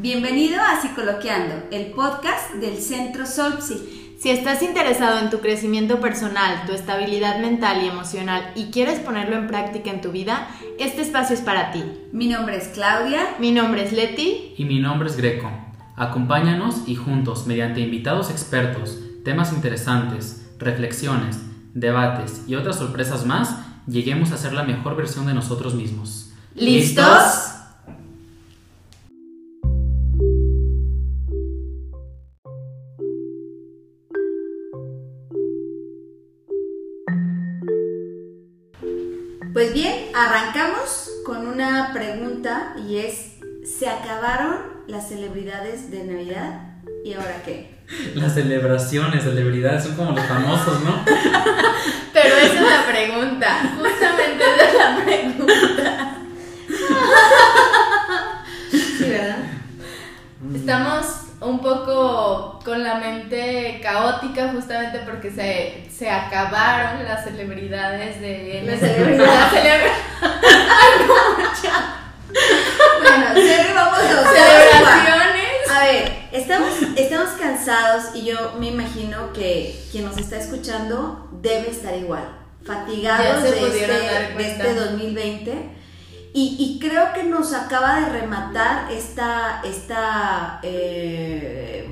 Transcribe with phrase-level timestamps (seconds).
[0.00, 4.14] Bienvenido a Psicoloqueando, el podcast del Centro Solpsi.
[4.16, 9.34] Si estás interesado en tu crecimiento personal, tu estabilidad mental y emocional y quieres ponerlo
[9.34, 11.82] en práctica en tu vida, este espacio es para ti.
[12.12, 13.34] Mi nombre es Claudia.
[13.40, 14.54] Mi nombre es Leti.
[14.56, 15.50] Y mi nombre es Greco.
[15.96, 21.40] Acompáñanos y juntos, mediante invitados expertos, temas interesantes, reflexiones,
[21.74, 23.56] debates y otras sorpresas más,
[23.88, 26.30] lleguemos a ser la mejor versión de nosotros mismos.
[26.54, 27.57] ¿Listos?
[40.58, 46.62] Arrancamos con una pregunta y es, ¿se acabaron las celebridades de Navidad?
[47.04, 47.78] ¿Y ahora qué?
[48.14, 51.04] Las celebraciones, celebridades son como los famosos, ¿no?
[52.12, 56.14] Pero esa es la pregunta, justamente esa es la pregunta.
[58.70, 59.38] Sí, ¿verdad?
[60.54, 61.06] Estamos
[61.40, 68.62] un poco con la mente caótica justamente porque se, se acabaron las celebridades de...
[68.66, 69.28] Las celebridades.
[69.38, 69.92] Las celebra-
[73.00, 75.70] Bueno, sí, vamos a celebraciones.
[75.74, 81.70] A ver, estamos, estamos cansados y yo me imagino que quien nos está escuchando debe
[81.70, 82.28] estar igual,
[82.64, 83.86] fatigados se de este,
[84.36, 85.78] de este 2020.
[86.34, 91.88] Y, y creo que nos acaba de rematar esta, esta eh,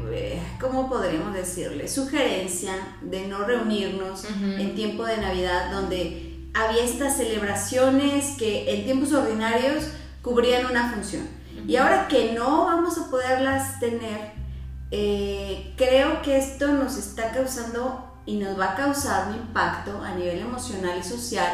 [0.61, 1.89] ¿cómo podríamos decirle?
[1.89, 4.45] Sugerencia de no reunirnos Ujú.
[4.59, 9.85] en tiempo de Navidad, donde había estas celebraciones que en tiempos ordinarios
[10.23, 11.29] cubrían una función.
[11.67, 14.33] Y ahora que no vamos a poderlas tener,
[14.91, 20.15] eh, creo que esto nos está causando y nos va a causar un impacto a
[20.15, 21.47] nivel emocional y social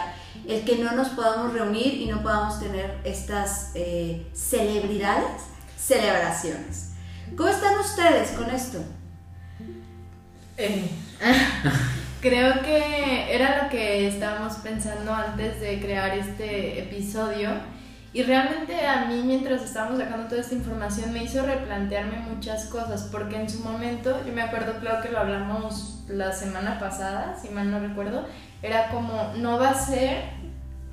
[0.49, 5.43] el que no nos podamos reunir y no podamos tener estas eh, celebridades,
[5.77, 6.93] celebraciones.
[7.37, 8.79] ¿Cómo están ustedes con esto?
[10.57, 10.91] Eh,
[12.23, 17.51] Creo que era lo que estábamos pensando antes de crear este episodio
[18.13, 23.09] y realmente a mí mientras estábamos sacando toda esta información me hizo replantearme muchas cosas
[23.11, 27.49] porque en su momento, yo me acuerdo claro que lo hablamos la semana pasada, si
[27.49, 28.29] mal no recuerdo,
[28.63, 30.23] era como no va a ser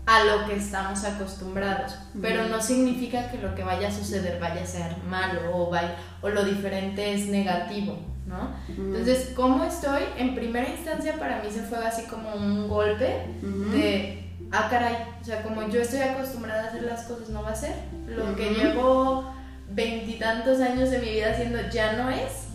[0.09, 4.63] a lo que estamos acostumbrados, pero no significa que lo que vaya a suceder vaya
[4.63, 8.55] a ser malo o, vaya, o lo diferente es negativo, ¿no?
[8.67, 10.01] Entonces, ¿cómo estoy?
[10.17, 13.27] En primera instancia para mí se fue así como un golpe
[13.71, 17.51] de, ah, caray, o sea, como yo estoy acostumbrada a hacer las cosas, no va
[17.51, 17.75] a ser.
[18.07, 19.31] Lo que llevo
[19.69, 22.47] veintitantos años de mi vida haciendo ya no es.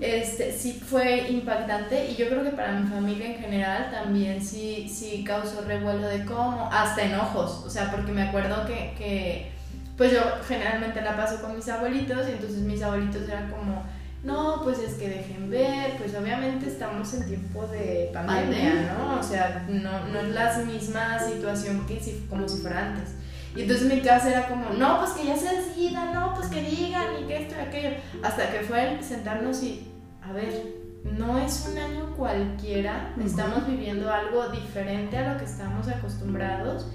[0.00, 4.88] Este, sí fue impactante y yo creo que para mi familia en general también sí,
[4.88, 9.52] sí causó revuelo de cómo, hasta enojos, o sea, porque me acuerdo que, que
[9.96, 13.82] pues yo generalmente la paso con mis abuelitos y entonces mis abuelitos eran como,
[14.24, 18.96] no, pues es que dejen ver, pues obviamente estamos en tiempo de pandemia, Pandemia.
[18.96, 19.20] ¿no?
[19.20, 23.10] O sea, no, no es la misma situación que si, como si fuera antes.
[23.54, 26.62] Y entonces mi casa era como, no, pues que ya se decidan, no, pues que
[26.62, 27.96] digan y que esto y aquello.
[28.22, 29.88] Hasta que fue el sentarnos y,
[30.22, 35.88] a ver, no es un año cualquiera, estamos viviendo algo diferente a lo que estamos
[35.88, 36.86] acostumbrados.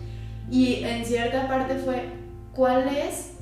[0.49, 2.09] Y en cierta parte fue,
[2.53, 3.33] ¿cuál es?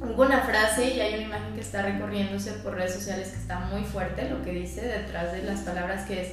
[0.00, 3.60] Hubo una frase y hay una imagen que está recorriéndose por redes sociales que está
[3.60, 6.32] muy fuerte, lo que dice detrás de las palabras que es,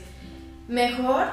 [0.67, 1.27] mejor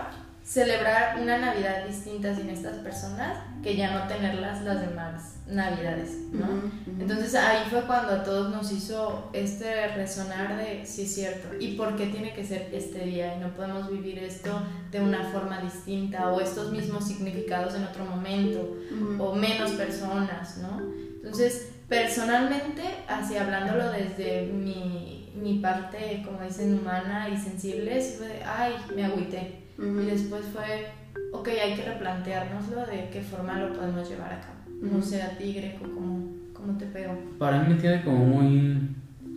[0.50, 6.44] celebrar una Navidad distinta sin estas personas que ya no tenerlas las demás Navidades, ¿no?
[6.44, 7.00] Ujú, ujú.
[7.00, 11.76] Entonces ahí fue cuando a todos nos hizo este resonar de sí es cierto y
[11.76, 14.50] por qué tiene que ser este día y no podemos vivir esto
[14.90, 19.22] de una forma distinta o estos mismos significados en otro momento Ujú.
[19.22, 20.80] o menos personas, ¿no?
[21.14, 28.28] Entonces, personalmente, así hablándolo desde mi, mi parte, como dicen, humana y sensible, sí fue
[28.28, 29.59] de, ay, me agüité.
[29.80, 30.00] Ujú.
[30.00, 30.86] Y después fue,
[31.32, 34.54] ok, hay que replanteárnoslo de qué forma lo podemos llevar a cabo.
[34.82, 35.02] No Ujú.
[35.02, 37.12] sé, a ti, Greco, ¿cómo, cómo te pegó?
[37.38, 38.90] Para mí me tiene como muy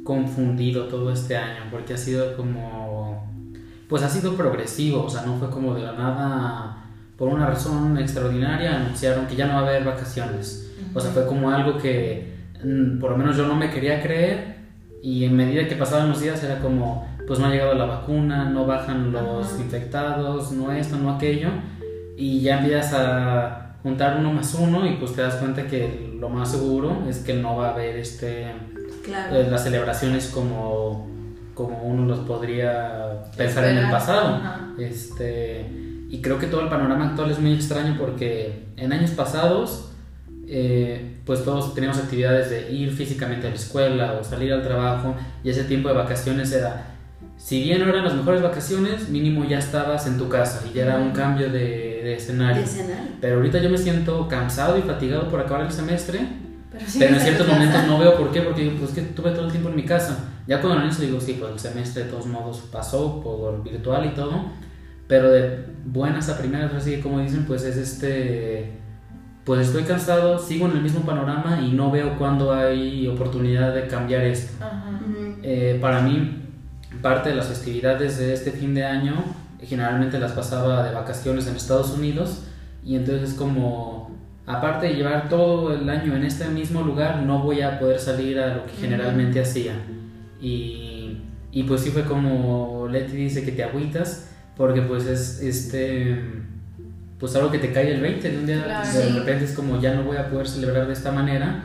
[0.04, 3.26] confundido todo este año, porque ha sido como,
[3.88, 6.78] pues ha sido progresivo, o sea, no fue como de la nada,
[7.18, 10.72] por una razón extraordinaria, anunciaron que ya no va a haber vacaciones.
[10.94, 12.34] O sea, fue como algo que
[12.64, 14.56] mm, por lo menos yo no me quería creer
[15.02, 18.50] y en medida que pasaban los días era como, pues no ha llegado la vacuna,
[18.50, 19.62] no bajan los Ajá.
[19.62, 21.50] infectados, no esto, no aquello,
[22.18, 26.30] y ya empiezas a juntar uno más uno y pues te das cuenta que lo
[26.30, 28.52] más seguro es que no va a haber este
[29.04, 29.36] Claro.
[29.36, 31.12] eh, las celebraciones como
[31.54, 34.36] como uno los podría pensar en el pasado.
[34.38, 34.70] Ajá.
[34.80, 35.70] Este,
[36.10, 39.92] y creo que todo el panorama actual es muy extraño porque en años pasados
[40.48, 45.16] eh, pues todos teníamos actividades de ir físicamente a la escuela o salir al trabajo
[45.44, 46.93] y ese tiempo de vacaciones era,
[47.44, 50.84] si bien no eran las mejores vacaciones, mínimo ya estabas en tu casa y ya
[50.84, 52.62] era un cambio de, de escenario.
[52.62, 53.12] De escenario.
[53.20, 56.26] Pero ahorita yo me siento cansado y fatigado por acabar el semestre,
[56.72, 59.48] Pero, sí, pero en ciertos momentos no veo por qué, porque pues que tuve todo
[59.48, 60.20] el tiempo en mi casa.
[60.48, 64.16] Ya cuando analizo digo, sí, pues el semestre de todos modos pasó por virtual y
[64.16, 64.46] todo,
[65.10, 68.72] pero de buenas a primeras, así como dicen, pues es este,
[69.44, 73.88] pues estoy cansado, sigo en el mismo panorama y no veo cuándo hay oportunidad de
[73.88, 74.64] cambiar esto.
[74.64, 75.02] Ajá.
[75.44, 76.43] Eh, para mí,
[77.04, 79.14] parte de las festividades de este fin de año,
[79.62, 82.46] generalmente las pasaba de vacaciones en Estados Unidos
[82.84, 84.10] y entonces es como,
[84.48, 88.40] aparte de llevar todo el año en este mismo lugar, no voy a poder salir
[88.40, 89.74] a lo que generalmente hacía.
[90.42, 91.18] Y,
[91.52, 96.20] y pues sí fue como Leti dice que te agüitas, porque pues es este,
[97.20, 98.88] pues algo que te cae el 20 de un día, Claro.
[98.88, 99.10] de Sí.
[99.20, 101.64] repente es como ya no voy a poder celebrar de esta manera.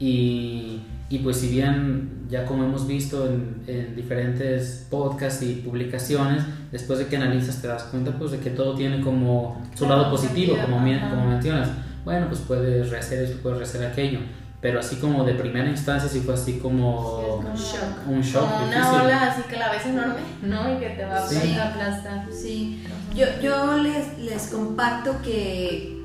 [0.00, 6.42] Y, y pues si bien ya como hemos visto en, en diferentes podcasts y publicaciones,
[6.70, 10.02] después de que analizas te das cuenta pues de que todo tiene como su Claro,
[10.02, 11.68] lado positivo, sentido, como, como mencionas.
[12.04, 14.20] Bueno, pues puedes rehacer esto, puedes rehacer aquello.
[14.60, 18.08] Pero así como de primera instancia sí fue así Sí, como es como- shock.
[18.08, 18.50] un shock.
[18.50, 20.74] Como una ola así que la ves enorme, ¿no?
[20.74, 21.52] Y que te va Sí.
[21.54, 22.26] a aplastar.
[22.32, 22.82] Sí,
[23.14, 25.97] yo, yo les, les comparto que,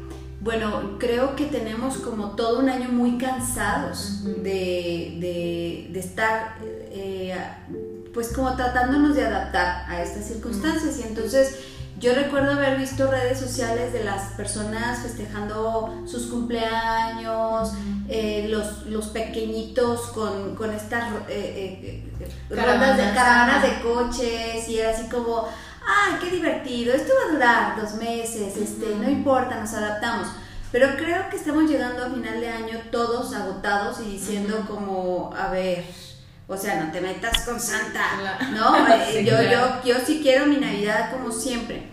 [0.43, 6.55] bueno, creo que tenemos como todo un año muy cansados de, de- de estar,
[6.91, 7.33] eh,
[8.13, 10.99] pues como tratándonos de adaptar a estas circunstancias.
[10.99, 11.59] Y entonces
[11.99, 17.71] yo recuerdo haber visto redes sociales de las personas festejando sus cumpleaños,
[18.09, 24.79] eh, los, los pequeñitos con, con estas eh, eh, rondas de Caravanas, de coches y
[24.79, 25.47] era así como,
[25.87, 26.93] ¡ay, qué divertido!
[26.93, 30.27] Esto va a durar dos meses, este, no importa, nos adaptamos.
[30.71, 35.49] Pero creo que estamos llegando a final de año todos agotados y diciendo como, a
[35.51, 35.85] ver,
[36.47, 38.39] o sea, no te metas con Santa.
[38.53, 38.75] ¿no?
[38.87, 39.81] Eh, Sí, yo, claro.
[39.83, 41.89] yo, yo sí quiero mi Navidad como siempre.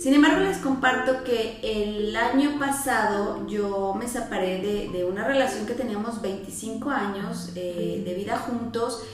[0.00, 5.66] Sin embargo, les comparto que el año pasado yo me separé de, de una relación
[5.66, 9.04] que teníamos 25 años eh, de vida juntos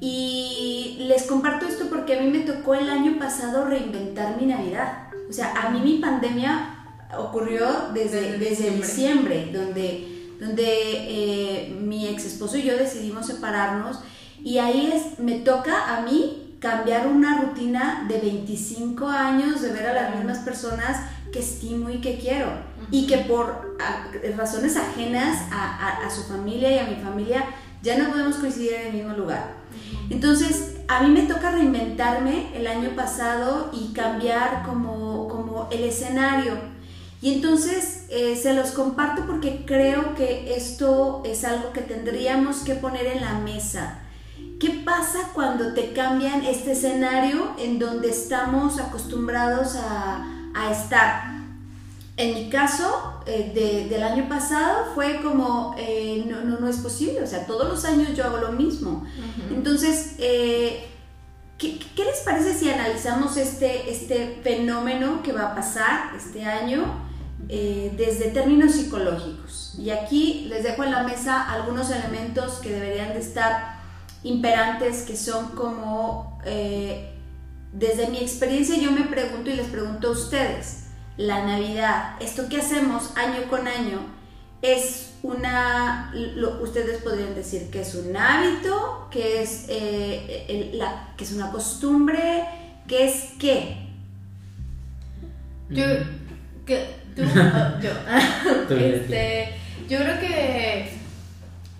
[0.00, 5.08] y les comparto esto porque a mí me tocó el año pasado reinventar mi Navidad.
[5.28, 6.76] O sea, a mí mi pandemia
[7.18, 9.50] ocurrió desde, Desde diciembre.
[9.52, 14.00] donde, donde eh, mi ex esposo y yo decidimos separarnos
[14.42, 19.86] y ahí es, me toca a mí cambiar una rutina de 25 años, de ver
[19.86, 20.96] a las mismas personas
[21.32, 22.48] que estimo y que quiero.
[22.90, 24.06] Y que por a-
[24.36, 27.44] razones ajenas a, a- a su familia y a mi familia
[27.82, 29.61] ya no podemos coincidir en el mismo lugar.
[30.10, 36.54] Entonces, a mí me toca reinventarme el año pasado y cambiar como, como el escenario.
[37.22, 42.74] Y entonces eh, se los comparto porque creo que esto es algo que tendríamos que
[42.74, 44.00] poner en la mesa.
[44.58, 51.41] ¿Qué pasa cuando te cambian este escenario en donde estamos acostumbrados a, a estar?
[52.16, 56.76] En mi caso, eh, de- del año pasado, fue como, eh, no, no, no es
[56.76, 59.06] posible, o sea, todos los años yo hago lo mismo.
[59.50, 60.88] Entonces, eh,
[61.56, 66.84] ¿qué, qué les parece si analizamos este, este fenómeno que va a pasar este año
[67.96, 69.74] desde términos psicológicos?
[69.78, 73.80] Y aquí les dejo en la mesa algunos elementos que deberían de estar
[74.22, 76.38] imperantes, que son como,
[77.72, 80.81] desde mi experiencia yo me pregunto y les pregunto a ustedes,
[81.16, 84.00] la Navidad, esto que hacemos año con año,
[84.62, 91.12] es una, lo- ustedes podrían decir que es un hábito, que es, eh, el- la,
[91.16, 92.44] que es una costumbre,
[92.88, 93.76] que es qué.
[95.70, 96.64] Yo, Mm.
[96.66, 99.54] que tú, o yo, este,
[99.88, 100.92] yo creo que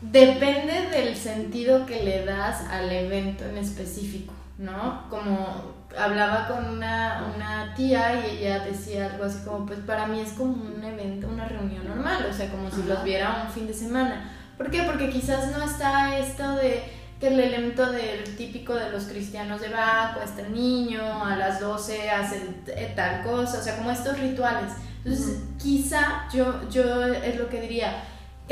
[0.00, 5.08] depende del sentido que le das al evento en específico, ¿no?
[5.08, 10.20] Como hablaba con una, una tía y ella decía algo así como, pues para mí
[10.20, 13.66] es como un evento, una reunión normal, o sea, como si los viera un fin
[13.66, 14.30] de semana.
[14.56, 14.82] ¿Por qué?
[14.82, 16.82] Porque quizás no está esto de
[17.18, 22.10] que el elemento del típico de los cristianos de va, este niño, a las 12
[22.10, 24.72] hace eh, tal cosa, o sea, como estos rituales.
[25.04, 28.04] Entonces, quizá yo, yo es lo que diría,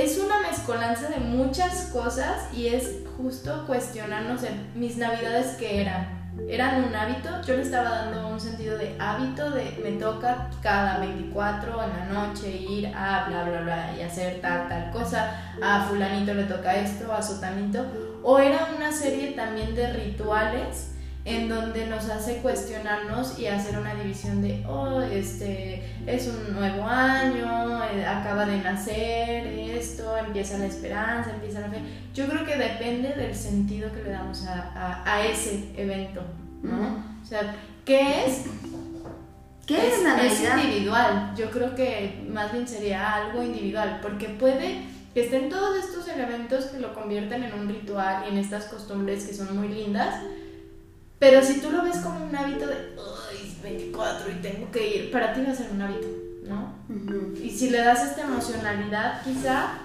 [0.03, 6.21] es una mezcolanza de muchas cosas y es justo cuestionarnos en mis navidades que eran.
[6.49, 10.99] Eran un hábito, yo le estaba dando un sentido de hábito, de me toca cada
[10.99, 15.83] 24 en la noche ir a bla bla bla y hacer tal tal cosa, a
[15.83, 17.85] fulanito le toca esto, a sotanito,
[18.23, 20.90] o era una serie también de rituales
[21.25, 26.85] en donde nos hace cuestionarnos y hacer una división de, oh, este es un nuevo
[26.85, 31.81] año, eh, acaba de nacer esto, empieza la esperanza, empieza la fe.
[32.15, 36.23] Yo creo que depende del sentido que le damos a, a, ese evento,
[36.63, 37.05] ¿no?
[37.23, 38.45] O sea, ¿qué es?
[39.67, 44.83] ¿Qué es, la Es individual, yo creo que más bien sería algo individual, porque puede
[45.15, 49.25] que estén todos estos elementos que lo convierten en un ritual y en estas costumbres
[49.25, 50.23] que son muy lindas,
[51.21, 52.97] pero si tú lo ves como un hábito de,
[53.31, 56.09] ay, 24 y tengo que ir, para ti va a ser un hábito,
[56.49, 56.75] ¿no?
[57.43, 59.81] Y si le das esta emocionalidad, quizá,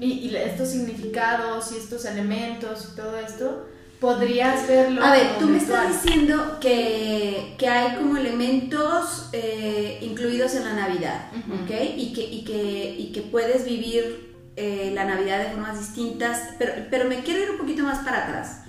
[0.00, 3.68] y, estos significados y estos elementos y todo esto,
[4.00, 5.04] podrías verlo.
[5.04, 10.74] A ver, tú me estás diciendo que, que, hay como elementos eh, incluidos en la
[10.74, 11.26] Navidad,
[11.62, 11.70] ¿ok?
[11.96, 16.72] Y que, y, que, y que puedes vivir eh, la Navidad de formas distintas, pero,
[16.90, 18.62] pero me quiero ir un poquito más para atrás.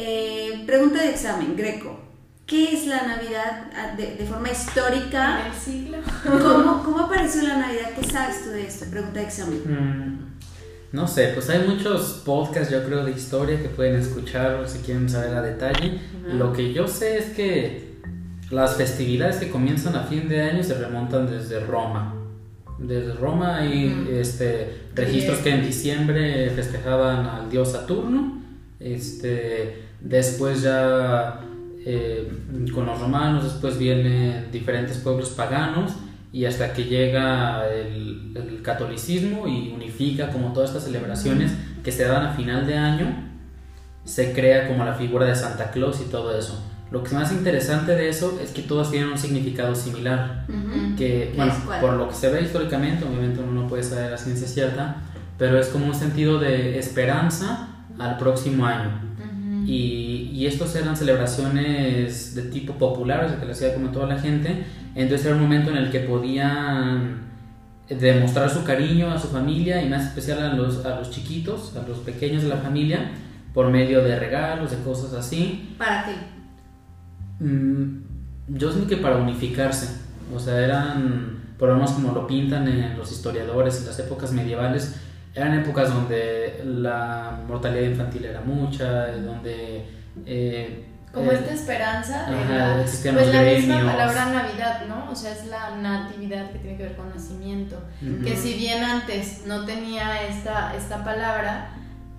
[0.00, 1.98] Eh, pregunta de examen, Greco.
[2.46, 5.40] ¿Qué es la Navidad ah, de, forma histórica?
[5.40, 5.98] En el siglo.
[6.22, 7.90] ¿Cómo, ¿Cómo, apareció la Navidad?
[7.98, 8.86] ¿Qué sabes tú de esto?
[8.88, 9.58] Pregunta de examen.
[9.66, 14.78] Mm, no sé, pues hay muchos podcasts, yo creo, de historia que pueden escuchar si
[14.78, 16.00] quieren saber a detalle.
[16.32, 17.98] Lo que yo sé es que
[18.50, 22.14] las festividades que comienzan a fin de año se remontan desde Roma.
[22.78, 28.38] Desde Roma hay este, registros que en diciembre festejaban al dios Saturno.
[28.78, 31.40] Este, después ya
[31.84, 32.30] eh,
[32.74, 35.92] con los romanos, después vienen diferentes pueblos paganos
[36.32, 41.52] y hasta que llega el, el, catolicismo y unifica como todas estas celebraciones
[41.82, 43.28] que se dan a final de año,
[44.04, 46.62] se crea como la figura de Santa Claus y todo eso.
[46.90, 50.46] Lo que es más interesante de eso es que todas tienen un significado similar,
[50.96, 54.48] que, bueno, por lo que se ve históricamente, obviamente uno no puede saber la ciencia
[54.48, 54.96] cierta,
[55.36, 59.07] pero es como un sentido de esperanza al próximo año.
[59.70, 64.64] Y, y, estos eran celebraciones de tipo popular, que lo hacía como toda la gente,
[64.94, 67.28] entonces era un momento en el que podían
[67.88, 71.86] demostrar su cariño a su familia y más especial a los, a los chiquitos, a
[71.86, 73.12] los pequeños de la familia,
[73.54, 75.74] por medio de regalos, de cosas así.
[75.78, 76.12] ¿Para ti?
[77.44, 78.02] Mm,
[78.48, 80.00] yo siento que para unificarse,
[80.34, 84.32] o sea, eran, por lo menos como lo pintan en los historiadores en las épocas
[84.32, 84.96] medievales,
[85.38, 89.86] eran épocas donde la mortalidad infantil era mucha, donde...
[90.26, 95.10] Eh, como esta esperanza de la, pues la misma palabra Navidad, ¿no?
[95.10, 97.82] O sea, es la natividad que tiene que ver con nacimiento.
[98.22, 101.70] Que si bien antes no tenía esta, esta palabra,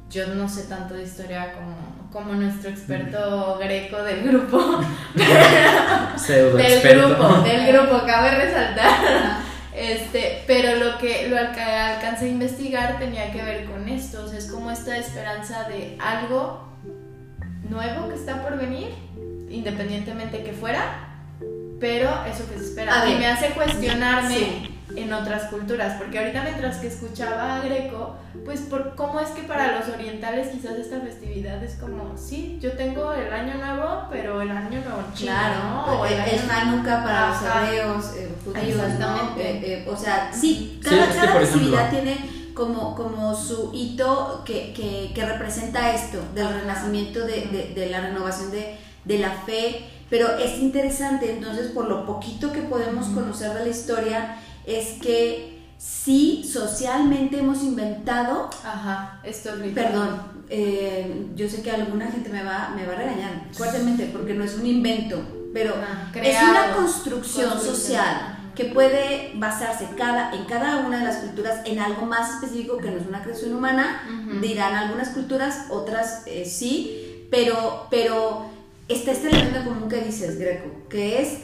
[0.09, 4.57] yo no sé tanto de historia como, como nuestro experto greco del grupo.
[6.27, 9.48] del grupo, del grupo, cabe resaltar.
[9.79, 14.27] Este, pero lo que lo que alcancé a investigar tenía que ver con esto, o
[14.27, 16.67] sea, es como esta esperanza de algo
[17.69, 18.89] nuevo que está por venir,
[19.49, 21.07] independientemente que fuera,
[21.79, 23.09] pero eso que se espera.
[23.09, 28.15] y me hace cuestionarme en otras culturas, porque ahorita mientras que escuchaba a Greco,
[28.45, 32.73] pues por cómo es que para los orientales quizás esta festividad es como, sí, yo
[32.73, 38.13] tengo el año nuevo, pero el año nuevo chino, claro, el, Hanukkah para los hebreos,
[38.15, 38.81] eh, judíos,
[39.37, 42.17] eh, eh, o sea, sí, cada, festividad tiene
[42.53, 48.01] como, como su hito que, que, que representa esto, del renacimiento, de, de, de la
[48.01, 53.53] renovación de, de la fe, pero es interesante, entonces por lo poquito que podemos conocer
[53.53, 54.37] de la historia,
[54.69, 58.49] es que sí, socialmente hemos inventado...
[58.63, 62.97] Ajá, esto es Perdón, eh, yo sé que alguna gente me va, me va a
[62.97, 65.21] regañar fuertemente porque no es un invento,
[65.53, 71.17] pero ah, es una construcción social que puede basarse cada, en cada una de las
[71.17, 74.03] culturas en algo más específico que no es una creación humana,
[74.41, 78.47] dirán algunas culturas, otras eh, sí, pero, pero
[78.87, 81.39] está este elemento común que dices, Greco, que es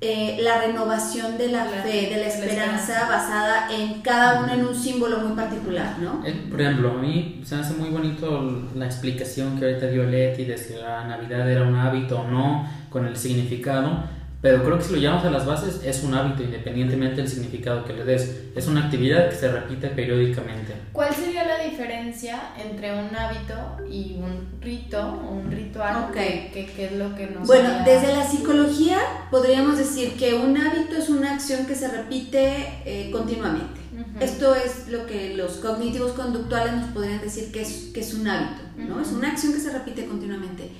[0.00, 4.74] eh, la renovación de la, fe, de la esperanza, basada en cada uno en un
[4.74, 6.24] símbolo muy particular, ¿no?
[6.24, 10.04] Eh, por ejemplo, a mí se me hace muy bonito la explicación que ahorita dio
[10.04, 14.04] Leti de si la Navidad era un hábito o no, con el significado,
[14.40, 17.84] pero creo que si lo llamamos a las bases es un hábito independientemente del significado
[17.84, 18.42] que le des.
[18.54, 20.74] Es una actividad que se repite periódicamente.
[20.92, 23.54] ¿Cuál sería la diferencia entre un hábito
[23.90, 26.10] y un rito o un ritual?
[26.10, 26.50] Okay.
[26.52, 28.98] ¿Qué, es lo que nos Bueno, desde la psicología
[29.30, 33.78] podríamos decir que un hábito es una acción que se repite eh, continuamente.
[34.20, 38.28] Esto es lo que los cognitivos conductuales nos podrían decir que es, que es un
[38.28, 39.00] hábito, ¿no?
[39.00, 40.70] Es una acción que se repite continuamente.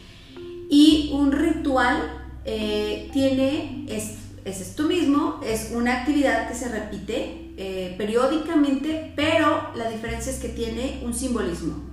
[0.71, 7.55] Y un ritual eh, tiene, es, es, esto mismo, es una actividad que se repite
[7.57, 11.89] eh, periódicamente, pero la diferencia es que tiene un simbolismo.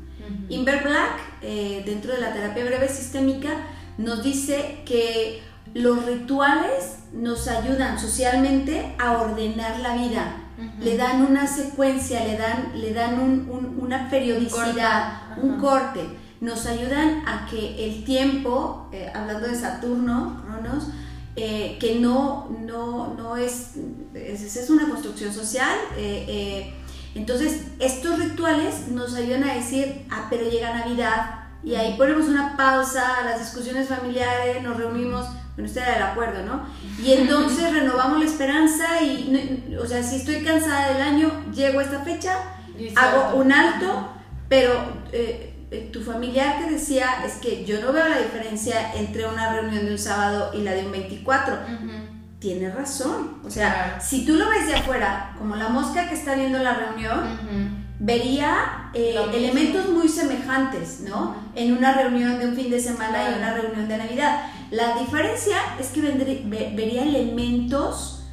[0.50, 3.50] Inver Black, eh, dentro de la terapia breve sistémica,
[3.98, 5.42] nos dice que
[5.74, 10.42] los rituales nos ayudan socialmente a ordenar la vida.
[10.80, 13.48] Le dan una secuencia, le dan, le dan
[13.78, 16.02] una periodicidad, un corte.
[16.42, 20.90] Nos ayudan a que el tiempo, eh, hablando de Saturno, Cronos,
[21.36, 23.74] eh, que no, no, es,
[24.14, 25.78] es, una construcción social.
[25.98, 26.74] Eh,
[27.14, 32.56] entonces, estos rituales nos ayudan a decir, ah, pero llega Navidad, y ahí ponemos una
[32.56, 35.26] pausa a las discusiones familiares, nos reunimos,
[35.56, 36.62] bueno, usted era del acuerdo, ¿no?
[37.04, 41.84] Y entonces renovamos la esperanza y, o sea, si estoy cansada del año, llego a
[41.84, 42.38] esta fecha,
[42.96, 44.10] hago un alto,
[44.48, 44.74] pero
[45.12, 45.55] eh,
[45.92, 49.92] tu familiar te decía es que yo no veo la diferencia entre una reunión de
[49.92, 51.58] un sábado y la de un 24.
[52.40, 53.40] Tiene razón.
[53.44, 56.76] O sea, si tú lo ves de afuera, como la mosca que está viendo la
[56.76, 61.36] reunión, vería eh, elementos muy semejantes, ¿no?
[61.56, 64.52] En una reunión de un fin de semana y una reunión de Navidad.
[64.72, 68.24] La diferencia es que vería elementos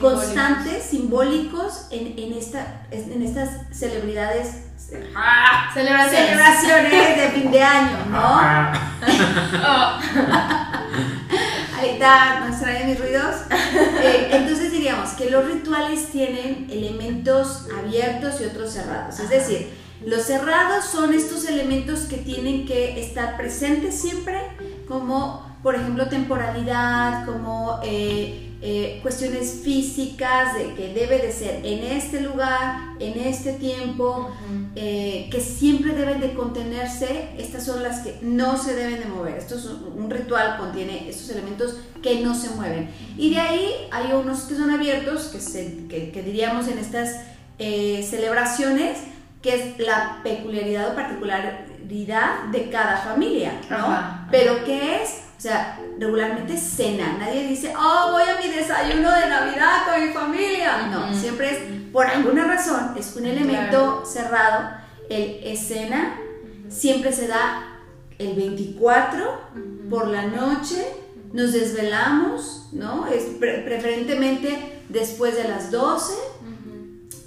[0.00, 4.69] constantes, simbólicos en, en, esta, en estas celebridades.
[5.14, 6.28] Ah, celebraciones.
[6.28, 8.40] celebraciones de fin de año, ¿no?
[11.78, 13.36] Ahí está, no extrañan mis ruidos.
[14.02, 19.18] Eh, entonces diríamos que los rituales tienen elementos abiertos y otros cerrados.
[19.20, 19.70] Es decir,
[20.04, 24.40] los cerrados son estos elementos que tienen que estar presentes siempre,
[24.88, 31.82] como por ejemplo temporalidad, como eh, eh, cuestiones físicas de que debe de ser en
[31.82, 34.30] este lugar, en este tiempo,
[34.76, 39.38] eh, que siempre deben de contenerse, estas son las que no se deben de mover.
[39.38, 42.90] Esto es un, ritual, contiene estos elementos que no se mueven.
[43.16, 47.16] Y de ahí hay unos que son abiertos, que, se, que, diríamos en estas
[47.56, 48.98] celebraciones,
[49.40, 54.28] que es la peculiaridad o particularidad de cada familia, ¿no?
[54.30, 57.16] Pero ¿qué es o sea, regularmente cena.
[57.18, 60.88] Nadie dice, oh, voy a mi desayuno de Navidad con mi familia.
[60.88, 64.68] No, siempre es, por alguna razón, es un elemento cerrado.
[65.08, 66.20] El escena
[66.68, 67.80] siempre se da
[68.18, 69.40] el 24
[69.88, 70.86] por la noche.
[71.32, 73.06] Nos desvelamos, ¿no?
[73.06, 76.12] Es preferentemente después de las 12.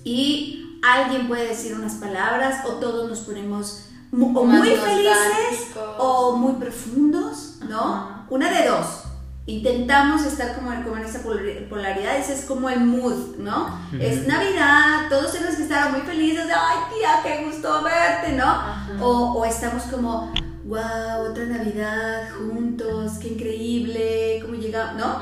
[0.03, 6.53] Y alguien puede decir unas palabras o todos nos ponemos o muy felices o muy
[6.53, 8.25] profundos, ¿no?
[8.29, 9.03] Una de dos.
[9.45, 13.77] Intentamos estar como, como en esa polaridad, ese es como el mood, ¿no?
[13.99, 19.03] Es Navidad, todos tenemos que estar muy felices, de, ay tía, qué gusto verte, ¿no?
[19.05, 20.31] O, o, estamos como,
[20.63, 25.19] wow, otra Navidad juntos, qué increíble, cómo llegamos, ¿no?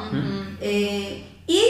[0.60, 1.62] eh, y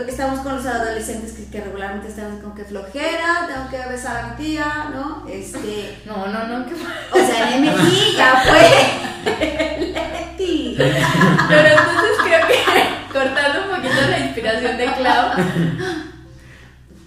[0.00, 4.36] estamos con los adolescentes que, regularmente están como que flojera, tengo que besar a mi
[4.36, 5.26] tía, ¿no?
[5.28, 5.98] Este.
[6.06, 8.60] No, no, no, que O sea, en MG ya fue.
[9.80, 10.76] Leti.
[10.78, 15.30] Pero entonces creo que cortando un poquito la inspiración de Clau.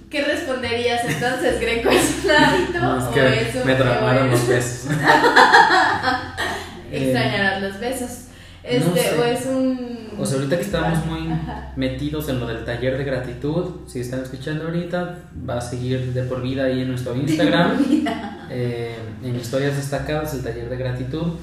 [0.09, 1.89] ¿Qué responderías entonces, Greco?
[1.89, 4.91] ¿Es un hábito no, es que o es un Me tramaron los besos.
[6.91, 8.24] Extrañarás los besos.
[8.65, 9.95] Este, o es un...
[10.17, 11.29] O sea, ahorita que estamos muy
[11.75, 16.23] metidos en lo del taller de gratitud, si están escuchando ahorita, va a seguir de
[16.23, 17.77] por vida ahí en nuestro Instagram,
[18.49, 21.33] eh, en historias destacadas, el taller de gratitud.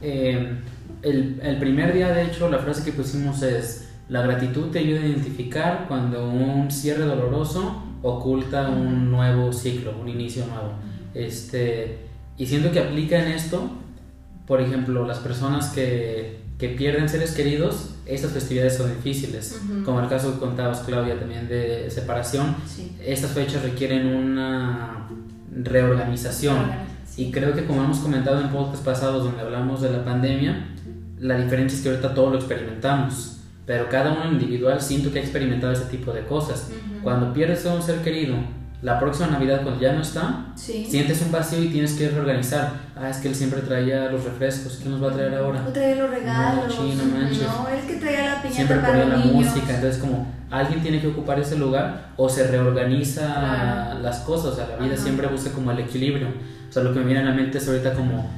[0.00, 0.56] Eh,
[1.02, 5.00] el, el primer día, de hecho, la frase que pusimos es, la gratitud te ayuda
[5.00, 10.72] a identificar cuando un cierre doloroso oculta un nuevo ciclo, un inicio nuevo.
[11.14, 11.98] Este,
[12.38, 13.70] y siento que aplica en esto,
[14.46, 20.08] por ejemplo, las personas que que pierden seres queridos, estas festividades son difíciles, como el
[20.08, 22.56] caso que contabas Claudia también de separación,
[23.04, 25.08] estas fechas requieren una
[25.52, 26.56] reorganización.
[27.16, 30.68] Y creo que como hemos comentado en podcasts pasados donde hablamos de la pandemia,
[31.18, 35.22] la diferencia es que ahorita todo lo experimentamos, pero cada uno individual siento que ha
[35.22, 36.70] experimentado ese tipo de cosas.
[37.02, 38.36] Cuando pierdes a un ser querido,
[38.82, 42.72] la próxima Navidad cuando ya no está, sientes un vacío y tienes que reorganizar.
[42.94, 45.64] Ah, es que él siempre traía los refrescos, ¿qué nos va a traer ahora?
[45.66, 46.66] O traía los regalos.
[46.68, 47.04] No, chino.
[47.04, 51.08] No, él que traía la piñata Siempre ponía la música, entonces como alguien tiene que
[51.08, 55.70] ocupar ese lugar o se reorganiza las cosas, o sea, la vida siempre busca como
[55.70, 56.28] el equilibrio.
[56.68, 58.28] O sea, lo que me viene a la mente es ahorita como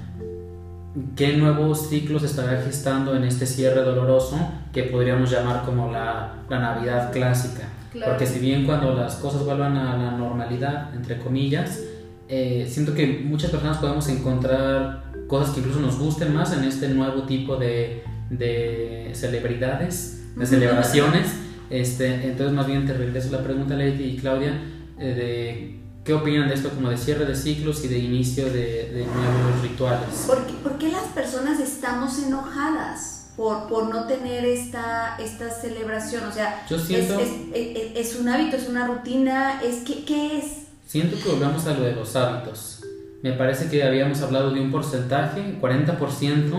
[1.17, 4.39] qué nuevos ciclos estará gestando en este cierre doloroso
[4.73, 7.65] que podríamos llamar como la, la Navidad clásica.
[7.93, 11.81] Porque si bien cuando las cosas vuelvan a la normalidad, entre comillas,
[12.29, 16.89] eh, siento que muchas personas podemos encontrar cosas que incluso nos gusten más en este
[16.89, 21.29] nuevo tipo de, de celebridades, de celebraciones.
[21.71, 24.61] Este, entonces, más bien te regreso la pregunta, Lady y Claudia,
[24.99, 28.91] eh, de qué opinan de esto como de cierre de ciclos y de inicio de,
[28.93, 30.25] de nuevos rituales.
[30.27, 36.25] ¿Por qué, ¿Por qué, las personas estamos enojadas por, por no tener esta, esta celebración.
[36.29, 40.05] O sea, Yo es, siento, es, es- es un hábito, es una rutina, es ¿qué,
[40.05, 40.45] qué es?
[40.87, 42.81] siento que volvemos a lo de los hábitos.
[43.23, 46.53] Me parece que habíamos hablado de un porcentaje, 40%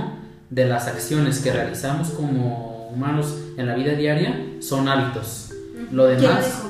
[0.49, 5.49] de las acciones que realizamos como humanos en la vida diaria son hábitos.
[5.91, 6.61] Lo ¿Quién lo demás?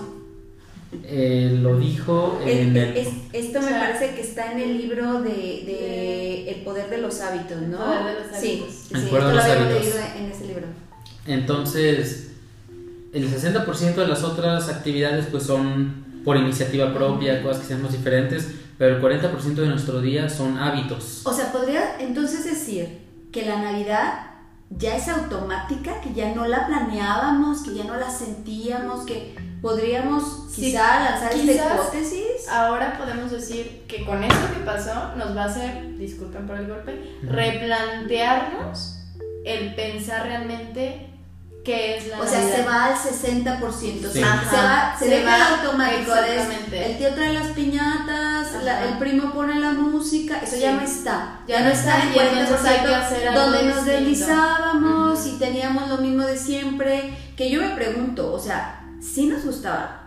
[1.04, 2.98] Eh, lo dijo en Es- el...
[2.98, 6.90] es- esto me O sea, parece que está en el libro de, de El poder
[6.90, 7.78] de los hábitos, ¿no?
[7.78, 8.74] Poder de los Sí, hábitos.
[8.76, 9.84] sí, El esto poder de lo los hábitos.
[9.84, 10.66] leído en ese libro.
[11.28, 12.32] Entonces,
[13.14, 18.48] el 60% de las otras actividades pues son por iniciativa propia, cosas que seamos diferentes,
[18.78, 21.22] pero el 40% de nuestro día son hábitos.
[21.26, 23.00] O sea, podría entonces decir
[23.32, 24.26] que la Navidad
[24.70, 30.46] ya es automática, que ya no la planeábamos, que ya no la sentíamos, que podríamos
[30.54, 32.48] Sí, quizá lanzar esta hipótesis.
[32.50, 36.68] Ahora podemos decir que con esto que pasó nos va a hacer, disculpen por el
[36.68, 38.96] golpe, replantearnos
[39.46, 41.06] el pensar realmente
[41.64, 42.56] qué es la O sea, Navidad.
[42.56, 44.12] se va al 60%.
[44.12, 44.20] Sí.
[44.20, 46.14] Se, Ajá, se va, se, se deja va, el automático.
[46.72, 50.76] el tío trae las piñatas, la- el primo pone la música, eso ya Sí.
[50.78, 51.40] no está.
[51.48, 55.30] Ya no está, en y entonces hay que 40%, hacer algo Donde nos deslizábamos Ujú.
[55.36, 57.14] y teníamos lo mismo de siempre.
[57.36, 60.04] Que yo me pregunto, o sea, ¿sí nos gustaba?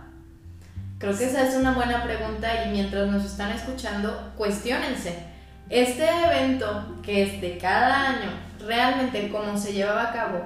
[0.99, 5.25] Creo que esa es una buena pregunta y mientras nos están escuchando, cuestionense.
[5.69, 10.45] Este evento que es de cada año, realmente cómo se llevaba a cabo,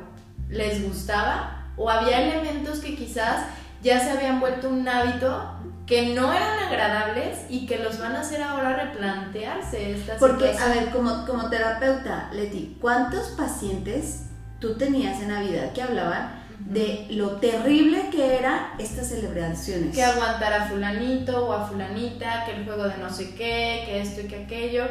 [0.50, 1.66] ¿les gustaba?
[1.76, 3.46] ¿O había elementos que quizás
[3.84, 5.54] ya se habían vuelto un hábito
[5.86, 10.68] que no eran agradables y que los van a hacer ahora replantearse esta Porque, a
[10.70, 14.24] ver, como, como terapeuta, Leti, ¿cuántos pacientes
[14.60, 19.94] tú tenías en Navidad que hablaban de lo terrible que eran estas celebraciones?
[19.96, 24.02] que aguantar a fulanito o a fulanita, que el juego de no sé qué, que
[24.02, 24.86] esto y que aquello,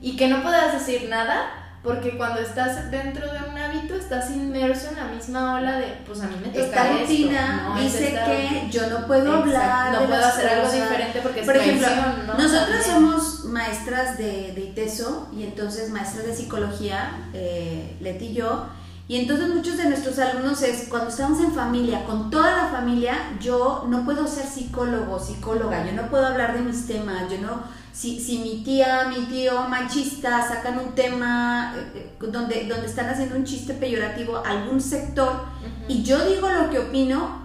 [0.00, 4.90] y que no puedas decir nada, porque cuando estás dentro de un hábito estás inmerso
[4.90, 8.24] en la misma ola de, pues a mí me toca Esta esto, rutina dice esta
[8.24, 11.46] que yo no puedo Exacto, hablar no de puedo las hacer algo diferente porque es
[11.46, 12.34] Por ejemplo, traición, ¿no?
[12.34, 18.66] nosotras somos maestras de, de ITESO y entonces maestras de psicología, eh, Leti y yo,
[19.12, 23.36] y entonces muchos de nuestros alumnos es cuando estamos en familia, con toda la familia,
[23.42, 27.62] yo no puedo ser psicólogo, psicóloga, yo no puedo hablar de mis temas, yo no,
[27.92, 33.10] si, si mi tía, mi tío machista sacan un tema eh, eh, donde, donde están
[33.10, 35.42] haciendo un chiste peyorativo a algún sector
[35.88, 37.42] y yo digo lo que opino,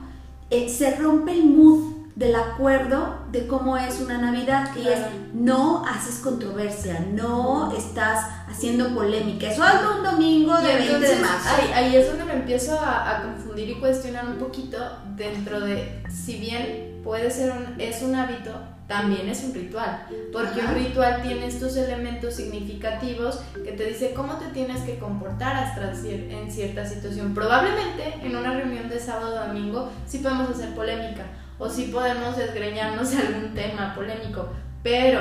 [0.49, 5.05] eh, se rompe el mood del acuerdo de cómo es una Navidad es Claro.
[5.35, 9.51] no haces controversia, no estás haciendo polémica.
[9.51, 11.49] Eso hazlo un domingo de 20 de entonces, marzo.
[11.61, 14.77] ahí, ahí es donde me empiezo a, a confundir y cuestionar un poquito
[15.15, 18.51] dentro de, si bien puede ser un, es un hábito,
[18.87, 20.71] también es un ritual, porque Ajá.
[20.71, 25.91] un ritual tiene estos elementos significativos que te dice cómo te tienes que comportar hasta
[25.91, 27.35] en cierta situación.
[27.35, 31.23] Probablemente en una reunión de sábado o domingo sí podemos hacer polémica
[31.59, 34.49] o sí podemos desgreñarnos de algún tema polémico,
[34.83, 35.19] pero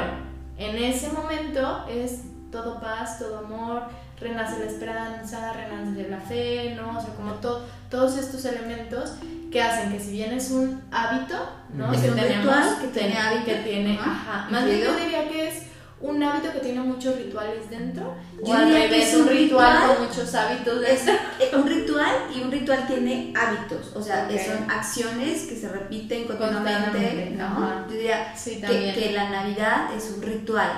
[0.58, 2.22] en ese momento es
[2.52, 3.82] todo paz, todo amor,
[4.20, 6.98] renace la esperanza, renace la fe, ¿no?
[6.98, 9.14] O sea, como to- todos estos elementos
[9.52, 11.34] que hacen que si bien es un hábito,
[11.74, 11.92] ¿no?
[11.92, 15.28] Es que un tenemos, ritual que tiene hábito, que tiene, ajá, más bien yo diría
[15.28, 15.62] que es
[16.08, 18.14] un hábito que tiene muchos rituales dentro,
[18.44, 19.96] Yo o al diría que revés, es un un ritual ritual.
[19.96, 21.24] con muchos hábitos Es dentro.
[21.40, 24.40] eh, un ritual y un ritual tiene hábitos, o sea, que Ok.
[24.40, 27.44] son acciones que se repiten continuamente, ¿no?
[27.44, 27.86] ajá.
[27.88, 30.70] Yo diría Sí, que, que la Navidad es un ritual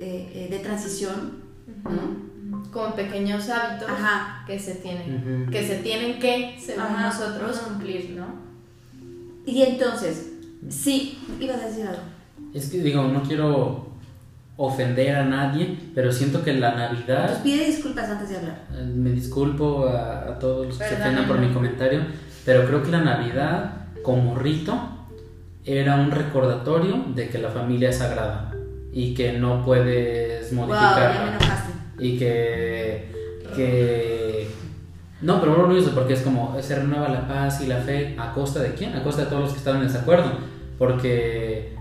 [0.00, 1.42] eh, eh, de transición,
[1.84, 2.28] ¿no?
[2.70, 4.44] Con pequeños hábitos Ajá.
[4.46, 5.50] que se tienen, Ujú.
[5.50, 8.26] que se tienen que, según Ajá, nosotros, cumplir, ¿no?
[9.46, 10.32] Y entonces,
[10.68, 12.02] sí, ibas a decir algo.
[12.54, 13.87] Es que digo, no quiero
[14.58, 18.58] ofender a nadie, pero siento que la Pues Navidad, pide disculpas antes de hablar.
[18.74, 22.00] eh, me disculpo a, a todos los que se ofendan por mi comentario,
[22.44, 24.76] pero creo que la Navidad como rito
[25.64, 28.52] era un recordatorio de que la familia es sagrada
[28.92, 31.28] y que no puedes Wow, modificarla.
[31.36, 31.72] enojaste.
[32.00, 33.12] y que,
[33.54, 34.48] que
[35.20, 38.16] no, pero no lo hizo porque es como se renueva la paz y la fe
[38.18, 40.32] a costa de quién, a costa de todos los que estaban en desacuerdo,
[40.78, 41.76] porque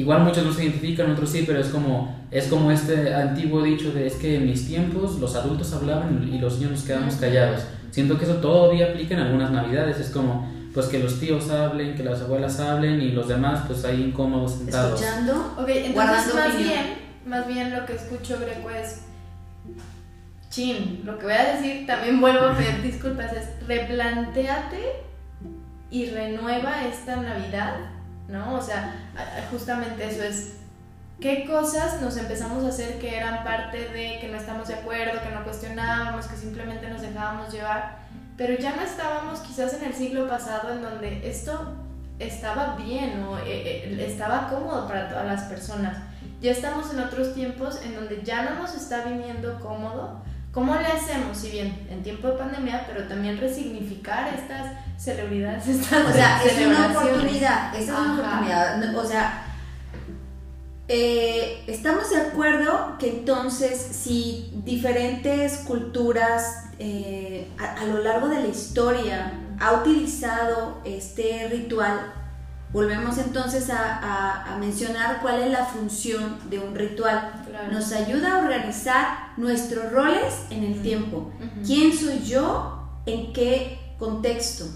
[0.00, 3.92] igual muchos no se identifican, otros sí, pero es como es como este antiguo dicho
[3.92, 7.62] de es que en mis tiempos los adultos hablaban y los niños nos quedamos callados.
[7.90, 11.94] Siento que eso todavía aplica en algunas navidades, es como pues que los tíos hablen,
[11.94, 15.00] que las abuelas hablen y los demás pues ahí incómodos sentados.
[15.00, 15.54] Escuchando.
[15.56, 16.68] Ok, entonces Guardando más opinión.
[16.68, 16.86] bien,
[17.24, 19.00] más bien lo que escucho Greco es
[20.50, 24.80] chin, lo que voy a decir, también vuelvo a pedir disculpas, es replantéate
[25.90, 27.76] y renueva esta Navidad,
[28.28, 28.54] ¿no?
[28.54, 28.94] O sea,
[29.50, 30.56] justamente eso es
[31.20, 35.22] qué cosas nos empezamos a hacer que eran parte de que no estamos de acuerdo,
[35.22, 37.98] que no cuestionábamos, que simplemente nos dejábamos llevar,
[38.36, 41.74] pero ya no estábamos quizás en el siglo pasado en donde esto
[42.18, 45.98] estaba bien o eh, eh, estaba cómodo para todas las personas.
[46.40, 50.22] Ya estamos en otros tiempos en donde ya no nos está viniendo cómodo.
[50.56, 56.08] ¿Cómo le hacemos, si bien en tiempo de pandemia, pero también resignificar estas celebridades, estas
[56.08, 58.96] O sea, es una oportunidad, es una oportunidad.
[58.96, 59.44] O sea,
[60.88, 68.48] eh, estamos de acuerdo que entonces si diferentes culturas eh, a, lo largo de la
[68.48, 72.14] historia ha utilizado este ritual,
[72.72, 77.44] volvemos entonces a, mencionar cuál es la función de un ritual.
[77.70, 81.30] Nos ayuda a organizar nuestros roles en el tiempo.
[81.64, 82.82] ¿Quién soy yo?
[83.06, 84.66] ¿En qué contexto?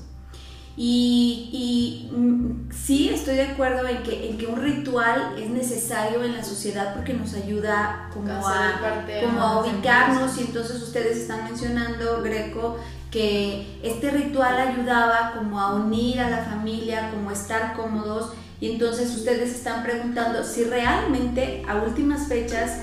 [0.76, 6.34] Y, mm, sí, estoy de acuerdo en que, en que un ritual es necesario en
[6.34, 12.22] la sociedad porque nos ayuda como a, como a ubicarnos y entonces ustedes están mencionando,
[12.22, 12.78] Greco,
[13.10, 18.72] que este ritual ayudaba como a unir a la familia, como a estar cómodos y
[18.72, 22.80] entonces ustedes están preguntando si realmente a últimas fechas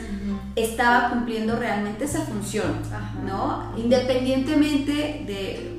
[0.55, 2.81] estaba cumpliendo realmente esa función,
[3.25, 3.73] ¿no?
[3.77, 5.77] Independientemente de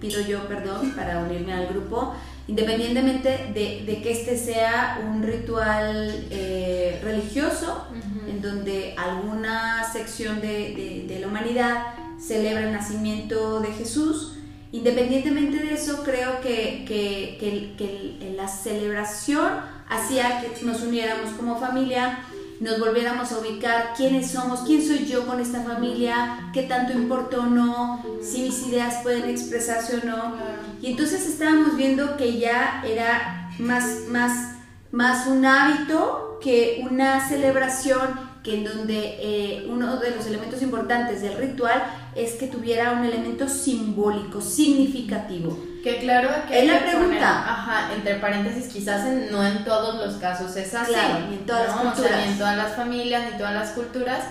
[0.00, 2.14] pido yo perdón para unirme al grupo,
[2.46, 7.86] independientemente de, que este sea un ritual eh, religioso,
[8.28, 11.86] en donde alguna sección de, la humanidad
[12.18, 14.37] celebra el nacimiento de Jesús,
[14.72, 19.48] independientemente de eso, creo que, que la celebración
[19.88, 22.20] hacía que nos uniéramos como familia,
[22.60, 27.38] nos volviéramos a ubicar quiénes somos, quién soy yo con esta familia, qué tanto importa
[27.38, 30.34] o no, si mis ideas pueden expresarse o no.
[30.82, 34.56] Y entonces estábamos viendo que ya era más, más,
[34.90, 41.20] más un hábito que una celebración que en donde eh, uno de los elementos importantes
[41.20, 41.82] del ritual
[42.14, 45.58] es que tuviera un elemento simbólico, significativo.
[45.84, 46.60] Que claro que...
[46.60, 47.28] Es la pregunta.
[47.28, 50.92] ajá, entre paréntesis, quizás no en todos los casos es así.
[50.92, 52.24] Claro, ni en todas las culturas.
[52.24, 54.24] ni en todas las familias, ni en todas las culturas,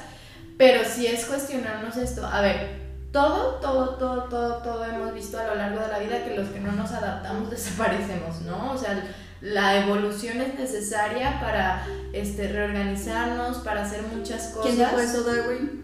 [0.57, 2.25] pero sí es cuestionarnos esto.
[2.25, 6.23] A ver, todo, todo, todo, todo, todo hemos visto a lo largo de la vida
[6.23, 8.71] que los que no nos adaptamos desaparecemos, ¿no?
[8.71, 8.99] O sea,
[9.41, 14.73] la evolución es necesaria para este, reorganizarnos, para hacer muchas cosas.
[14.73, 15.83] ¿Quién dijo eso, Darwin?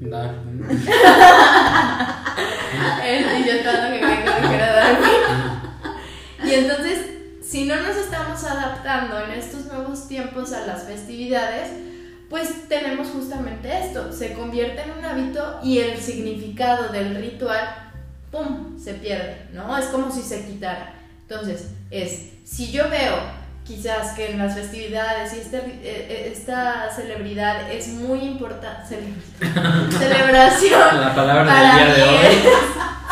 [0.00, 0.64] Darwin.
[3.38, 3.96] y yo estaba que
[4.42, 5.10] dijera Darwin.
[6.44, 6.98] Y entonces,
[7.42, 11.70] si no nos estamos adaptando en estos nuevos tiempos a las festividades,
[12.28, 17.92] pues tenemos justamente esto, se convierte en un hábito y el significado del ritual,
[18.30, 19.76] ¡pum!, se pierde, ¿no?
[19.78, 20.94] Es como si se quitara.
[21.22, 23.16] Entonces, es, si yo veo
[23.64, 28.98] quizás que en las festividades y este, eh, eh, esta celebridad es muy importante,
[29.98, 31.00] celebración.
[31.00, 32.36] La palabra del día de hoy.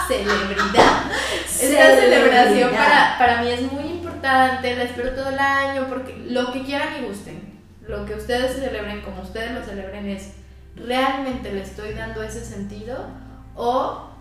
[0.06, 1.02] celebridad.
[1.46, 6.52] Esta celebración para, para mí es muy importante, la espero todo el año, porque lo
[6.52, 10.32] que quieran y gusten, lo que ustedes celebren como ustedes lo celebren es,
[10.76, 13.06] ¿realmente le estoy dando ese sentido?
[13.54, 14.11] O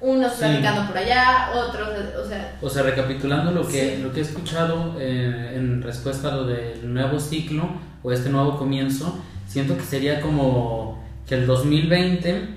[0.00, 1.88] unos platicando por allá, otros,
[2.24, 2.56] o sea...
[2.62, 6.92] O sea, recapitulando lo que, lo que he escuchado eh, en respuesta a lo del
[6.92, 7.68] nuevo ciclo
[8.02, 12.48] o este nuevo comienzo, siento que sería como que el 2020,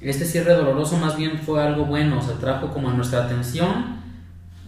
[0.00, 4.02] este cierre doloroso más bien fue algo bueno, se trajo como a nuestra atención,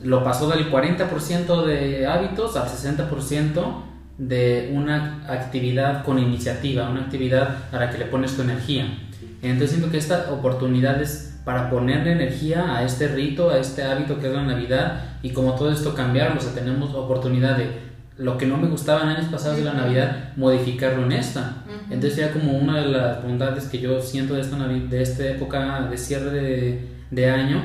[0.02, 3.82] lo pasó del 40% de hábitos al 60%
[4.18, 8.86] de una actividad con iniciativa, una actividad a la que le pones tu energía.
[9.42, 14.18] Entonces siento que esta oportunidad es para ponerle energía a este rito, a este hábito
[14.18, 17.70] que es la Navidad y como todo esto cambiar, o sea, tenemos oportunidad de
[18.18, 21.58] lo que no me gustaba en años pasados de la Navidad, modificarlo en esta.
[21.88, 25.82] Entonces ya como una de las bondades que yo siento de esta, de esta época
[25.82, 27.62] de cierre de, de año,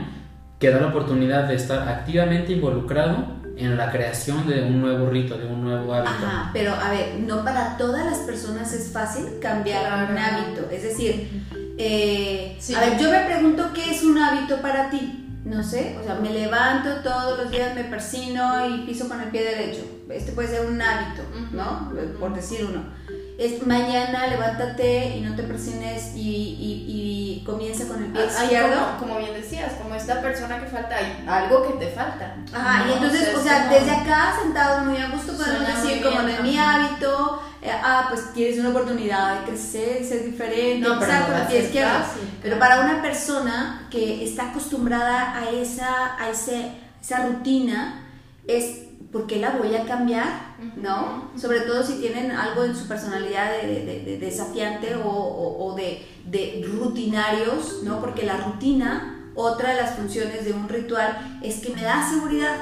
[0.59, 5.39] que da la oportunidad de estar activamente involucrado en la creación de un nuevo rito,
[5.39, 6.13] de un nuevo hábito.
[6.13, 10.69] Ajá, pero a ver, no para todas las personas es fácil cambiar un hábito.
[10.71, 11.45] Es decir,
[11.83, 15.17] eh, a ver, yo me pregunto qué es un hábito para ti.
[15.43, 19.29] No sé, o sea, me levanto todos los días, me persino y piso con el
[19.29, 19.81] pie derecho.
[20.09, 21.91] Este puede ser un hábito, ¿no?
[22.19, 22.83] Por decir uno
[23.41, 28.97] es mañana levántate y no te presiones y, comienza con el pie izquierdo.
[28.99, 32.35] Como, bien decías, como esta persona que falta, hay algo que te falta.
[32.53, 36.27] Ajá, y entonces, o sea, desde acá sentados muy a gusto podemos decir, como no
[36.27, 41.35] es mi hábito, eh, ah, pues tienes una oportunidad de crecer, ser diferente, no, exacto,
[41.35, 42.05] el pie izquierdo.
[42.43, 48.03] Pero para una persona que está acostumbrada a esa, a ese, esa rutina,
[48.47, 50.55] es ¿por qué la voy a cambiar?
[50.75, 51.31] ¿No?
[51.35, 57.99] Sobre todo si tienen algo en su personalidad de, desafiante o, de, rutinarios, ¿no?
[57.99, 62.57] Porque la rutina, otra de las funciones de un ritual es que me da seguridad.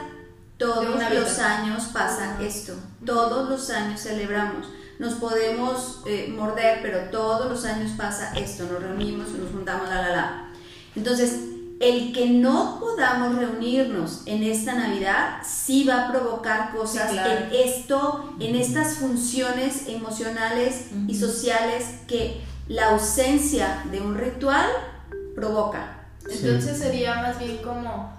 [0.58, 2.74] Todos los años pasa esto,
[3.06, 4.68] todos los años celebramos.
[4.98, 10.02] Nos podemos eh, morder, pero todos los años pasa esto, nos reunimos, nos juntamos, la,
[10.02, 10.50] la, la.
[10.98, 11.40] Entonces,
[11.80, 18.34] el que no podamos reunirnos en esta Navidad sí va a provocar cosas en esto,
[18.40, 24.68] en estas funciones emocionales y sociales que la ausencia de un ritual
[25.36, 26.08] provoca.
[26.30, 28.18] Entonces sería más bien como...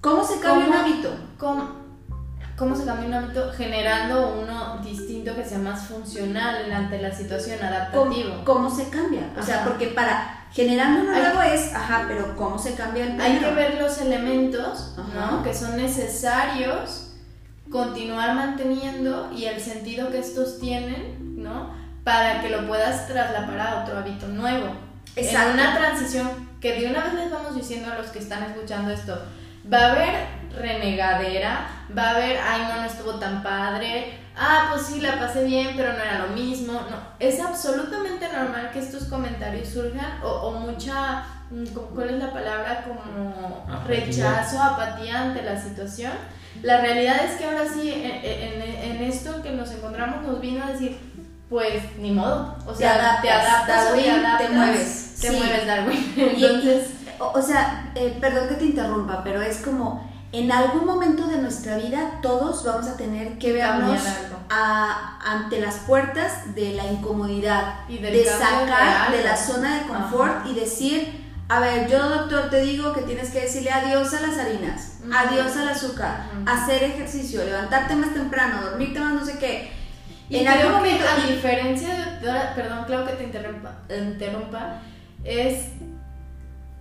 [0.00, 1.10] ¿Cómo se cambia un hábito?
[1.36, 3.52] ¿Cómo, se cambia un hábito?
[3.54, 8.44] Generando uno distinto que sea más funcional ante la situación, adaptativo.
[8.44, 9.32] ¿Cómo, se cambia?
[9.36, 13.38] O sea, porque para Generando uno nuevo es, ajá, pero ¿cómo se cambia el Hay
[13.38, 15.42] que ver los elementos, ¿no?
[15.42, 17.12] Que son necesarios
[17.70, 21.74] continuar manteniendo y el sentido que estos tienen, ¿no?
[22.04, 24.74] Para que lo puedas trasladar a otro hábito nuevo.
[25.16, 25.50] Exacto.
[25.50, 26.28] En una transición
[26.60, 29.18] que de una vez les vamos diciendo a los que están escuchando esto,
[29.72, 30.14] va a haber
[30.56, 35.44] renegadera, va a haber, ay, no, no estuvo tan padre, ah, pues sí, la pasé
[35.44, 36.72] bien, pero no era lo mismo.
[36.72, 42.84] No, es absolutamente normal que estos comentarios surjan o, mucha, mm, ¿cuál es la palabra?
[42.84, 46.12] Como rechazo, apatía ante la situación.
[46.62, 50.98] La realidad es que ahora sí, en, esto que nos encontramos nos vino a decir,
[51.50, 56.14] pues ni modo, o sea, te adaptas, te, adaptas, te mueves, te mueves Darwin.
[56.16, 61.38] Entonces, o, sea, eh, perdón que te interrumpa, pero es como en algún momento de
[61.38, 64.00] nuestra vida todos vamos a tener que vernos
[64.48, 71.24] ante las puertas de la incomodidad, de sacar de, la zona de confort y decir,
[71.48, 75.56] a ver, yo doctor te digo que tienes que decirle adiós a las harinas, adiós
[75.56, 79.70] al azúcar, hacer ejercicio, levantarte más temprano, dormirte más no sé qué.
[80.28, 84.82] Y en algún momento, a diferencia de, perdón, claro que te interrumpa, interrumpa
[85.24, 85.68] es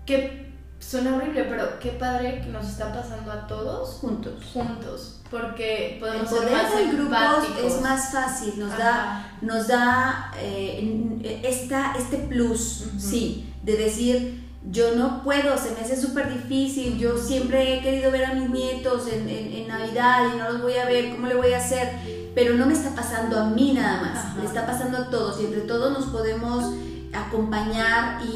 [0.06, 0.46] que
[0.80, 4.34] Suena horrible, pero qué padre que nos está pasando a todos juntos.
[4.54, 11.42] Juntos, porque podemos el poder ser más es más fácil, nos da, nos da eh,
[11.44, 17.18] esta, este plus, sí, de decir, yo no puedo, se me hace súper difícil, yo
[17.18, 20.86] siempre he querido ver a mis nietos en, en, Navidad y no los voy a
[20.86, 21.90] ver, ¿cómo le voy a hacer?
[22.36, 25.46] Pero no me está pasando a mí nada más, le está pasando a todos y
[25.46, 26.76] entre todos nos podemos
[27.16, 28.28] acompañar y,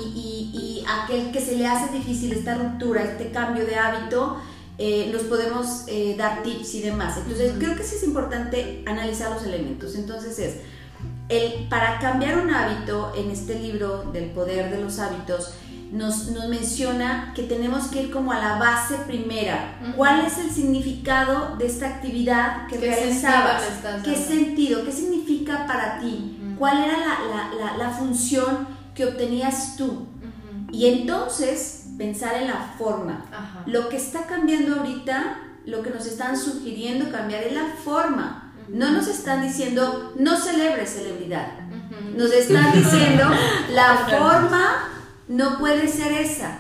[0.54, 4.38] y, aquel que se le hace difícil esta ruptura, este cambio de hábito,
[4.78, 7.18] eh, los podemos eh, dar tips y demás.
[7.18, 9.96] Entonces, creo que sí es importante analizar los elementos.
[9.96, 10.56] Entonces, es,
[11.28, 15.54] el, para cambiar un hábito, en este libro del poder de los hábitos,
[15.92, 19.80] nos, nos, menciona que tenemos que ir como a la base primera.
[19.96, 23.64] ¿Cuál es el significado de esta actividad que realizabas?
[24.04, 24.86] ¿Qué sentido?
[24.86, 26.39] ¿Qué significa para ti?
[26.60, 30.08] ¿Cuál era la, la, la, función que obtenías tú?
[30.72, 33.26] Y entonces pensar en la forma.
[33.66, 38.54] Lo que está cambiando ahorita, lo que nos están sugiriendo cambiar es la forma.
[38.68, 41.48] No nos están diciendo, no celebres celebridad.
[42.16, 43.24] Nos están diciendo,
[43.74, 44.90] la forma
[45.30, 46.60] no puede ser esa.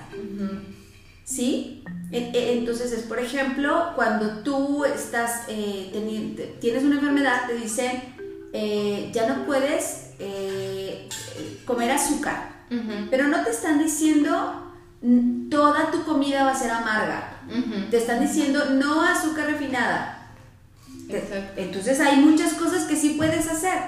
[1.25, 1.83] ¿Sí?
[2.11, 8.18] Entonces es, por ejemplo, cuando tú estás, eh, tienes una enfermedad, te dicen,
[8.53, 11.07] eh, ya no puedes eh,
[11.65, 12.49] comer azúcar,
[13.09, 14.73] pero no te están diciendo
[15.49, 17.39] toda tu comida va a ser amarga,
[17.89, 20.15] te están diciendo no azúcar refinada.
[21.55, 23.79] Entonces hay muchas cosas que sí puedes hacer,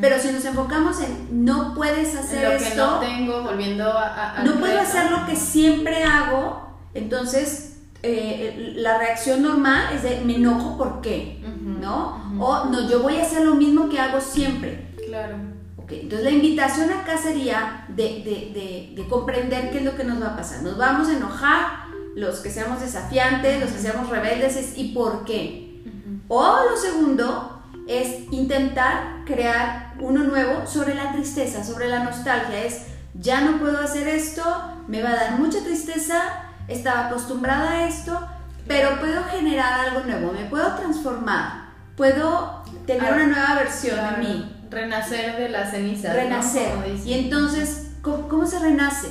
[0.00, 4.58] pero si nos enfocamos en no puedes hacer lo que no tengo, volviendo a, no
[4.58, 7.67] puedo hacer lo que siempre hago, entonces
[8.02, 12.32] eh, la reacción normal es de me enojo por qué, ¿no?
[12.38, 14.88] O no, yo voy a hacer lo mismo que hago siempre.
[15.06, 15.36] Claro.
[15.78, 20.28] Okay, entonces la invitación acá sería de, de, comprender qué es lo que nos va
[20.28, 20.62] a pasar.
[20.62, 25.82] Nos vamos a enojar, los que seamos desafiantes, los que seamos rebeldes, y por qué.
[26.28, 32.64] O lo segundo es intentar crear uno nuevo sobre la tristeza, sobre la nostalgia.
[32.64, 32.82] Es,
[33.14, 34.42] ya no puedo hacer esto,
[34.86, 38.28] me va a dar mucha tristeza, estaba acostumbrada a esto,
[38.66, 44.54] pero puedo generar algo nuevo, me puedo transformar, puedo tener una nueva versión de mí.
[44.70, 46.12] Renacer de la ceniza.
[46.12, 46.70] Renacer.
[47.04, 49.08] Y entonces, ¿cómo, se renace?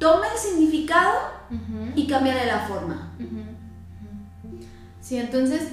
[0.00, 1.14] Toma el significado
[1.94, 3.12] y cambia de la forma.
[5.00, 5.68] Sí, entonces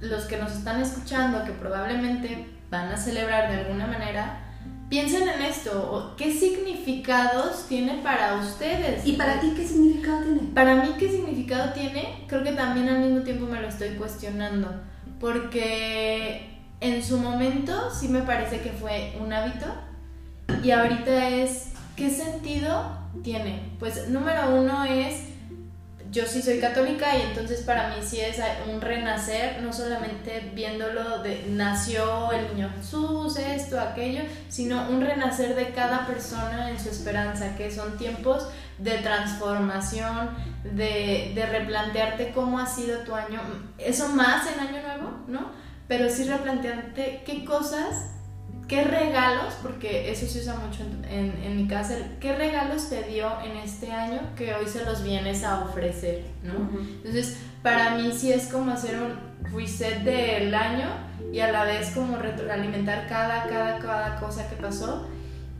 [0.00, 4.49] los que nos están escuchando, que probablemente van a celebrar de alguna manera,
[4.90, 9.06] piensen en esto, ¿qué significados tiene para ustedes?
[9.06, 10.40] ¿Y para ti qué significado tiene?
[10.52, 14.68] Para mí qué significado tiene, creo que también al mismo tiempo me lo estoy cuestionando,
[15.20, 19.66] porque en su momento sí me parece que fue un hábito
[20.64, 23.62] y ahorita es, ¿qué sentido tiene?
[23.78, 25.29] Pues número uno es
[26.10, 28.38] yo sí soy católica y entonces para mí sí es
[28.68, 35.54] un renacer, no solamente viéndolo de nació el niño Jesús, esto, aquello, sino un renacer
[35.54, 38.48] de cada persona en su esperanza, que son tiempos
[38.78, 40.30] de transformación,
[40.64, 43.40] de, de replantearte cómo ha sido tu año,
[43.78, 45.52] eso más en año nuevo, ¿no?
[45.86, 48.10] Pero sí replantearte qué cosas
[48.70, 53.28] ¿Qué regalos, porque eso se usa mucho en, en, mi casa, qué regalos te dio
[53.44, 56.70] en este año que hoy se los vienes a ofrecer, ¿no?
[56.98, 60.86] Entonces, para mí sí es como hacer un reset del año
[61.32, 65.08] y a la vez como retroalimentar cada, cada, cada cosa que pasó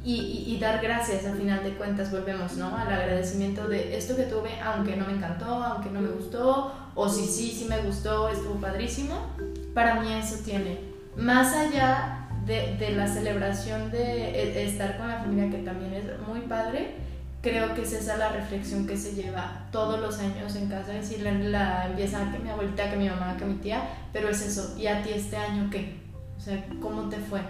[0.04, 2.76] y, y, dar gracias al final de cuentas, volvemos, ¿no?
[2.76, 7.08] Al agradecimiento de esto que tuve, aunque no me encantó, aunque no me gustó, o
[7.08, 9.34] si sí, sí me gustó, estuvo padrísimo,
[9.74, 10.78] para mí eso tiene.
[11.16, 12.19] Más allá
[12.50, 16.94] de, la celebración de e, estar con la familia, que también es muy padre,
[17.42, 21.08] creo que es esa la reflexión que se lleva todos los años en casa, es
[21.08, 24.76] decir, la, empieza que mi abuelita, que mi mamá, que mi tía, pero es eso,
[24.76, 26.00] ¿y a ti este año qué?
[26.36, 27.40] O sea, ¿cómo te fue?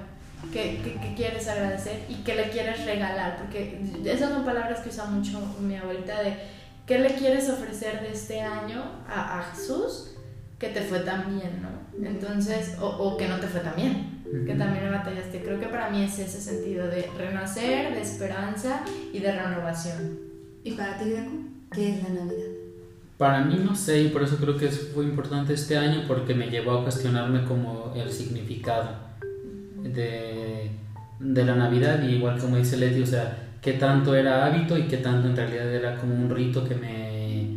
[0.52, 3.36] ¿Qué, qué, quieres agradecer y qué le quieres regalar?
[3.36, 6.34] Porque esas son palabras que usa mucho mi abuelita de
[6.86, 10.12] ¿qué le quieres ofrecer de este año a, a Jesús
[10.58, 12.06] que te fue tan bien, ¿no?
[12.06, 15.40] Entonces, o, o que no te fue tan bien que también me batallaste.
[15.42, 20.18] Creo que para mí es ese sentido de renacer, de esperanza y de renovación.
[20.62, 21.32] ¿Y para ti, Greco?
[21.72, 22.50] ¿Qué es la Navidad?
[23.16, 26.48] Para mí no sé y por eso creo que fue importante este año porque me
[26.48, 28.88] llevó a cuestionarme como el significado
[29.82, 30.70] de,
[31.18, 34.84] de la Navidad y igual como dice Leti, o sea, qué tanto era hábito y
[34.84, 37.50] qué tanto en realidad era como un rito que me,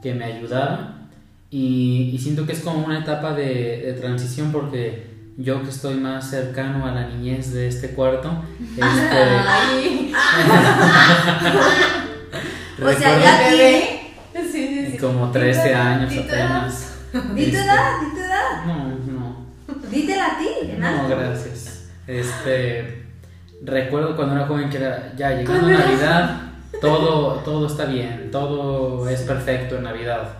[0.00, 1.08] que me ayudaba
[1.50, 5.07] y, y siento que es como una etapa de, de transición porque
[5.40, 8.42] yo que estoy más cercano a la niñez de este cuarto,
[8.76, 8.82] este,
[12.82, 14.98] o sea, ya tiene sí, sí, sí.
[14.98, 16.96] como 13 años apenas.
[17.34, 18.00] ¿Di tu edad?
[18.00, 18.64] ¿Di tu edad?
[18.66, 19.46] No, no.
[19.88, 21.88] Dítela a ti, No, gracias.
[22.08, 23.04] Este,
[23.62, 29.20] recuerdo cuando era joven que era, ya llegando Navidad, todo, todo está bien, todo es
[29.20, 30.38] perfecto en Navidad.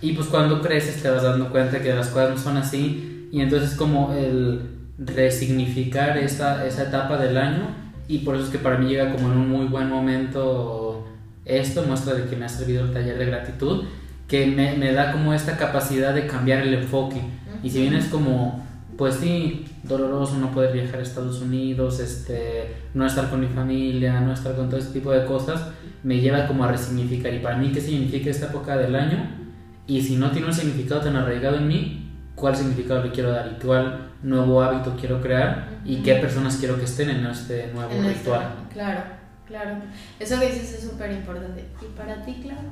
[0.00, 3.40] Y pues cuando creces te vas dando cuenta que las cosas no son así y
[3.40, 4.60] entonces como el
[4.98, 7.62] resignificar esa, esa etapa del año
[8.06, 11.08] y por eso es que para mí llega como en un muy buen momento
[11.46, 13.84] esto, muestra de que me ha servido el taller de gratitud,
[14.28, 17.20] que me, me da como esta capacidad de cambiar el enfoque.
[17.62, 18.64] Y si bien es como,
[18.96, 24.20] pues sí, doloroso no poder viajar a Estados Unidos, este, no estar con mi familia,
[24.20, 25.68] no estar con todo este tipo de cosas,
[26.04, 27.32] me lleva como a resignificar.
[27.32, 29.26] Y para mí, ¿qué significa esta época del año?
[29.86, 32.01] Y si no tiene un significado tan arraigado en mí,
[32.34, 36.78] cuál significado le quiero dar y cuál nuevo hábito quiero crear y qué personas quiero
[36.78, 38.54] que estén en este nuevo ritual.
[38.72, 39.02] claro,
[39.46, 39.76] claro.
[40.18, 41.66] Eso que dices es súper importante.
[41.80, 42.68] ¿Y para ti, claro?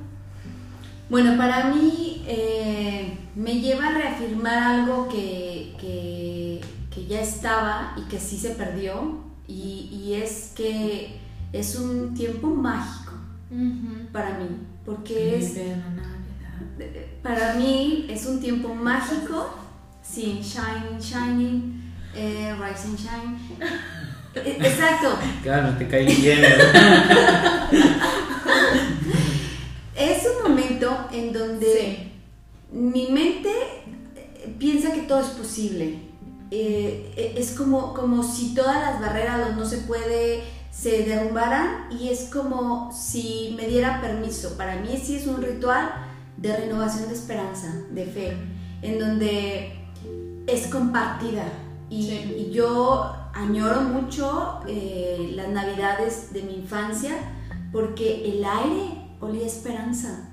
[1.08, 6.60] Bueno, para mí eh, me lleva a reafirmar algo que, que,
[6.94, 11.18] que, ya estaba y que sí se perdió y, y es que
[11.52, 13.14] es un tiempo mágico
[14.12, 14.46] para mí,
[14.84, 15.56] porque es
[17.22, 19.54] para mí es un tiempo mágico,
[20.02, 23.38] sí, shining, shining, eh, rise and shine.
[24.32, 25.18] E, exacto.
[25.42, 26.44] Claro, te cae bien.
[29.96, 32.12] es un momento en donde
[32.72, 33.50] mi mente
[34.14, 35.98] eh, piensa que todo es posible.
[36.52, 42.08] Eh, e, es como, como si todas las barreras no se puede se derrumbaran y
[42.08, 44.56] es como si me diera permiso.
[44.56, 45.92] Para mí sí es un ritual
[46.40, 48.36] de renovación de esperanza, de fe,
[48.82, 49.72] en donde
[50.46, 51.44] es compartida.
[51.88, 57.12] Y, yo añoro mucho eh, las navidades de mi infancia
[57.72, 60.28] porque el aire olía esperanza.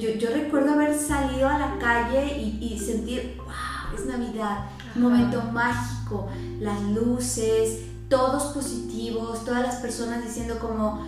[0.00, 6.28] yo, recuerdo haber salido a la calle y, sentir, wow, es Navidad, un momento mágico,
[6.60, 11.04] las luces, todos positivos, todas las personas diciendo como,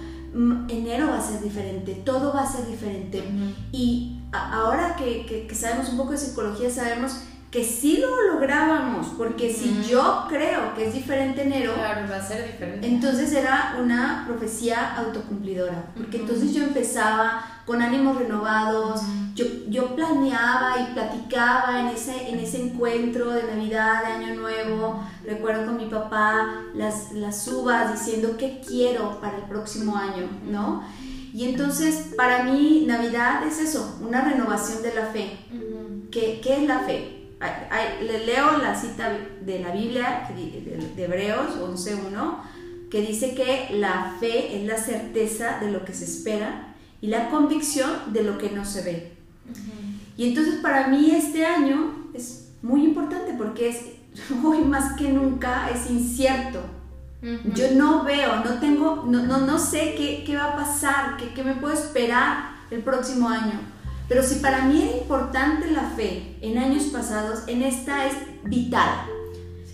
[0.69, 3.23] enero va a ser diferente, todo va a ser diferente.
[3.73, 7.21] Y ahora que, que, sabemos un poco de psicología, sabemos
[7.51, 12.23] que sí lo lográbamos, porque si yo creo que es diferente enero, claro, va a
[12.23, 12.87] ser diferente.
[12.87, 19.01] Entonces era una profecía autocumplidora, porque entonces yo empezaba con ánimos renovados,
[19.35, 25.03] yo, yo planeaba y platicaba en ese, en ese encuentro de Navidad, de Año Nuevo,
[25.25, 30.83] recuerdo con mi papá las, las uvas diciendo qué quiero para el próximo año, ¿no?
[31.39, 35.39] Y entonces para mí Navidad es eso, una renovación de la fe.
[36.11, 37.29] ¿Qué, ¿Qué, es la fe?
[38.03, 44.57] Le leo la cita de la Biblia de Hebreos 11.1 que dice que la fe
[44.57, 48.65] es la certeza de lo que se espera y la convicción de lo que no
[48.65, 49.13] se ve.
[50.17, 53.79] Y entonces para mí este año es muy importante porque es
[54.45, 56.78] hoy más que nunca es incierto.
[57.21, 61.33] Yo no veo, no tengo, no, no, no sé qué, qué, va a pasar, qué,
[61.35, 63.61] qué me puedo esperar el próximo año.
[64.09, 68.15] Pero si para mí era importante la fe en años pasados, en esta es
[68.45, 69.07] vital.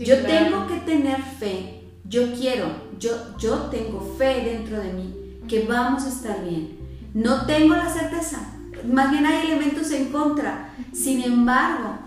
[0.01, 2.67] yo tengo que tener fe, yo quiero,
[2.99, 6.79] yo, yo tengo fe dentro de mí, que vamos a estar bien.
[7.13, 8.55] No tengo la certeza,
[8.91, 10.75] más bien hay elementos en contra.
[10.93, 11.99] Sin embargo,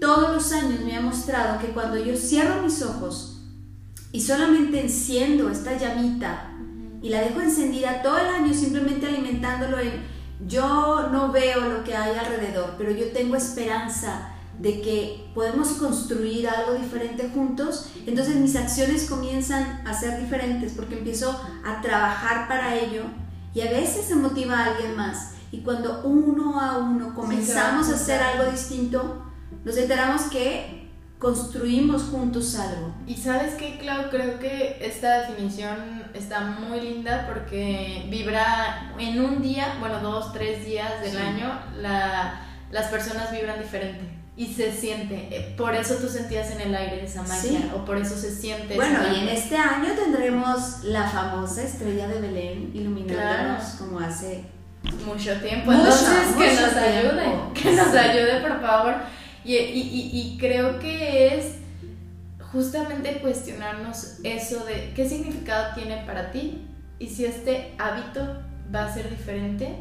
[0.00, 3.35] todos los años me ha mostrado que cuando yo cierro mis ojos
[4.16, 6.50] y solamente enciendo esta llamita
[7.02, 9.92] y la dejo encendida todo el año simplemente alimentándolo en
[10.48, 16.48] yo no veo lo que hay alrededor, pero yo tengo esperanza de que podemos construir
[16.48, 22.74] algo diferente juntos, entonces mis acciones comienzan a ser diferentes porque empiezo a trabajar para
[22.74, 23.02] ello
[23.52, 25.32] y a veces se motiva a alguien más.
[25.52, 29.26] Y cuando uno a uno comenzamos a hacer algo distinto,
[29.62, 30.85] nos enteramos que
[31.18, 32.94] construimos juntos algo.
[33.06, 39.42] Y sabes qué, Clau, creo que esta definición está muy linda porque vibra en un
[39.42, 45.28] día, bueno, dos, tres días del año, la, las personas vibran diferente y se siente.
[45.30, 48.74] Eh, por eso tú sentías en el aire esa magia, o por eso se siente.
[48.74, 54.44] Bueno, y en este año tendremos la famosa estrella de Belén iluminándonos como hace
[55.06, 55.72] mucho tiempo.
[55.72, 58.94] Entonces, que nos ayude, que nos ayude, por favor.
[59.46, 61.56] Y, creo que es
[62.52, 66.66] justamente cuestionarnos eso de qué significado tiene para ti
[66.98, 68.42] y si este hábito
[68.74, 69.76] va a ser diferente,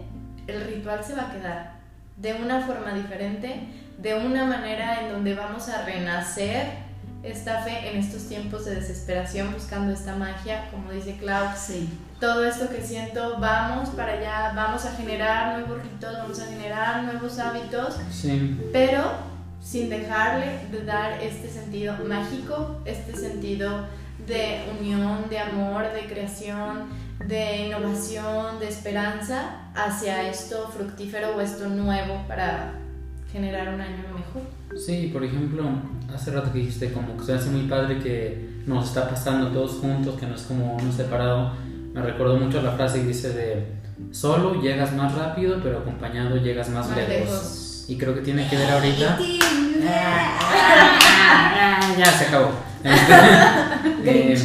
[0.48, 1.76] el ritual se va a quedar
[2.18, 6.86] de una forma diferente, de una manera en donde vamos a renacer
[7.24, 11.48] esta fe en estos tiempos de desesperación buscando esta magia, como dice Clau.
[11.58, 11.90] Sí.
[12.20, 17.04] Todo esto que siento, vamos para allá, vamos a generar nuevos ritos, vamos a generar
[17.04, 18.60] nuevos hábitos, sí.
[18.72, 19.35] pero
[19.66, 23.88] sin dejarle de dar este sentido mágico, este sentido
[24.28, 26.84] de unión, de amor, de creación,
[27.28, 32.74] de innovación, de esperanza hacia esto fructífero o esto nuevo para
[33.32, 34.44] generar un año mejor.
[34.78, 35.64] Sí, por ejemplo,
[36.14, 39.80] hace rato que dijiste como que se hace muy padre que nos está pasando todos
[39.80, 41.54] juntos, que no es como uno separado.
[41.92, 43.66] Me recordó mucho la frase que dice de
[44.12, 47.65] solo llegas más rápido, pero acompañado llegas más, lejos.
[47.88, 49.20] Y creo que tiene que ver ahorita.
[51.98, 52.52] ya se acabó.
[54.06, 54.38] eh,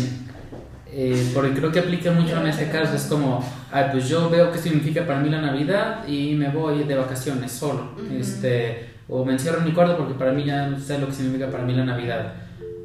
[0.92, 2.94] eh, porque creo que aplica mucho en este caso.
[2.94, 3.42] Es como,
[3.92, 7.92] pues yo veo qué significa para mí la Navidad y me voy de vacaciones solo.
[8.18, 11.14] este, o me encierro en mi cuarto porque para mí ya no sé lo que
[11.14, 12.34] significa para mí la Navidad.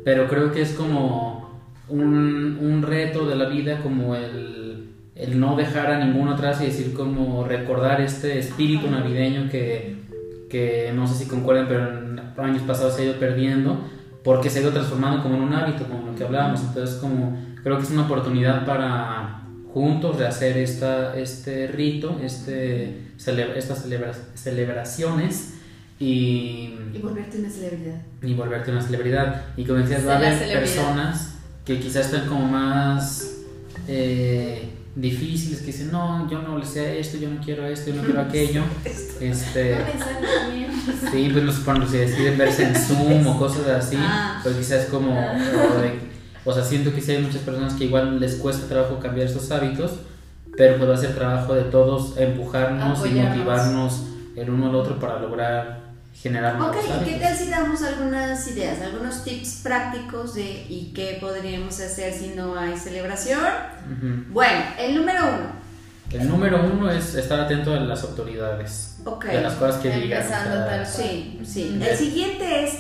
[0.06, 5.56] Pero creo que es como un, un reto de la vida, como el, el no
[5.56, 10.05] dejar a ninguno atrás y decir, como recordar este espíritu navideño que
[10.56, 13.78] que no sé si concuerden, pero en años pasados se ha ido perdiendo
[14.24, 16.62] porque se ha ido transformando como en un hábito, como lo que hablábamos.
[16.62, 19.42] Entonces, como creo que es una oportunidad para
[19.74, 23.86] juntos rehacer esta, este rito, este, estas
[24.36, 25.56] celebraciones
[26.00, 28.02] y, y volverte una celebridad.
[28.22, 29.44] Y volverte una celebridad.
[29.58, 31.36] Y como decías, va a haber personas
[31.66, 33.44] que quizás estén como más...
[33.90, 37.98] Eh, difíciles que dicen, no, yo no le sé esto, yo no quiero esto, yo
[37.98, 38.64] no quiero aquello.
[39.20, 39.78] este,
[41.12, 44.40] sí, pues cuando se deciden verse en Zoom o cosas así, ah.
[44.42, 45.16] pues quizás como,
[46.46, 49.52] o sea, siento que sí hay muchas personas que igual les cuesta trabajo cambiar estos
[49.52, 50.00] hábitos,
[50.56, 54.04] pero pues va a ser trabajo de todos empujarnos y motivarnos
[54.38, 55.85] el uno al otro para lograr
[56.22, 61.80] generar Ok, ¿qué tal si damos algunas ideas, algunos tips prácticos de y qué podríamos
[61.80, 63.42] hacer si no hay celebración?
[64.30, 65.66] Bueno, el número uno.
[66.12, 68.98] El número uno es estar atento a las autoridades.
[69.30, 70.24] De las cosas que digan.
[70.86, 71.80] sí, sí.
[71.82, 72.74] El siguiente es,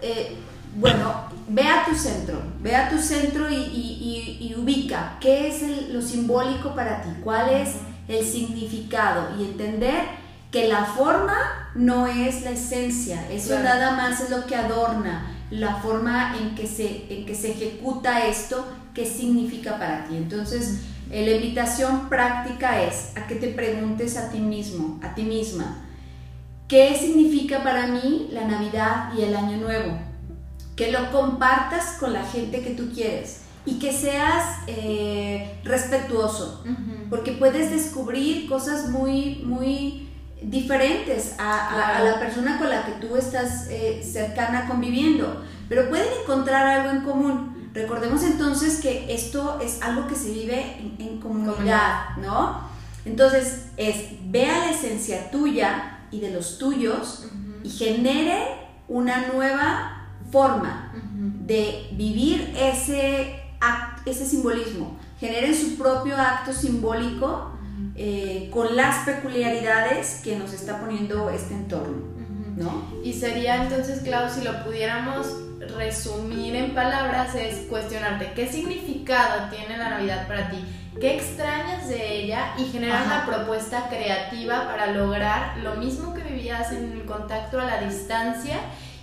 [0.00, 0.36] eh,
[0.76, 5.90] bueno, ve a tu centro, ve a tu centro y, y, y, ubica qué es
[5.90, 7.70] lo simbólico para ti, cuál es
[8.06, 10.02] el significado y entender
[10.50, 15.76] que la forma no es la esencia, eso nada más es lo que adorna la
[15.76, 20.16] forma en que, se, en que se ejecuta esto, qué significa para ti.
[20.16, 25.22] Entonces, eh, la invitación práctica es a que te preguntes a ti mismo, a ti
[25.22, 25.84] misma,
[26.66, 30.08] ¿qué significa para mí la Navidad y el Año Nuevo?
[30.78, 36.64] que lo compartas con la gente que tú quieres y que seas eh, respetuoso,
[37.10, 40.07] porque puedes descubrir cosas muy, muy
[40.42, 46.66] diferentes a, la persona con la que tú estás eh, cercana conviviendo, pero pueden encontrar
[46.66, 47.70] algo en común.
[47.74, 52.68] Recordemos entonces que esto es algo que se vive en, comunidad, ¿no?
[53.04, 57.26] Entonces es, vea la esencia tuya y de los tuyos
[57.62, 58.38] y genere
[58.88, 60.92] una nueva forma
[61.46, 63.42] de vivir ese,
[64.06, 64.98] ese simbolismo.
[65.20, 67.57] Generen su propio acto simbólico
[68.00, 71.96] eh, con las peculiaridades que nos está poniendo este entorno.
[72.56, 72.84] ¿no?
[73.02, 75.26] Y sería entonces, Clau, si lo pudiéramos
[75.76, 80.64] resumir en palabras, es cuestionarte qué significado tiene la Navidad para ti,
[81.00, 86.70] qué extrañas de ella y generar una propuesta creativa para lograr lo mismo que vivías
[86.70, 88.58] en el contacto a la distancia.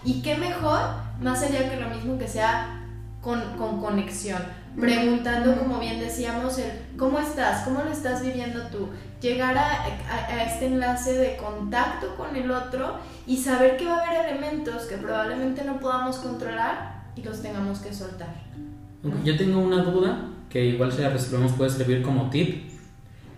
[0.06, 0.80] Y qué mejor,
[1.20, 2.82] más allá que lo mismo que sea
[3.22, 4.42] con, con conexión
[4.80, 8.90] preguntando, como bien decíamos, el cómo estás, cómo lo estás viviendo tú,
[9.22, 14.02] llegar a, a, este enlace de contacto con el otro y saber que va a
[14.02, 18.36] haber elementos que probablemente no podamos controlar y los tengamos que soltar.
[19.24, 22.70] Yo tengo una duda que igual si la resolvemos puede servir como tip.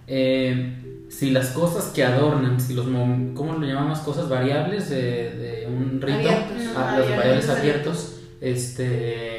[0.08, 4.00] Eh, si las cosas que adornan, si los, ¿cómo lo llamamos?
[4.00, 6.30] Cosas variables de, de un rito,
[6.76, 9.37] a, ah, los variables abiertos, este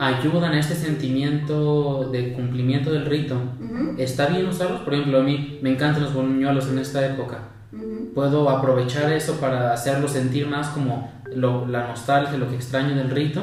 [0.00, 3.36] ayudan a este sentimiento de cumplimiento del rito.
[3.98, 4.80] ¿Está bien usarlos?
[4.80, 7.40] Por ejemplo, a mí me encantan los buñuelos en esta época.
[8.14, 13.10] Puedo aprovechar eso para hacerlo sentir más como lo, la nostalgia, lo que extraño del
[13.10, 13.42] rito.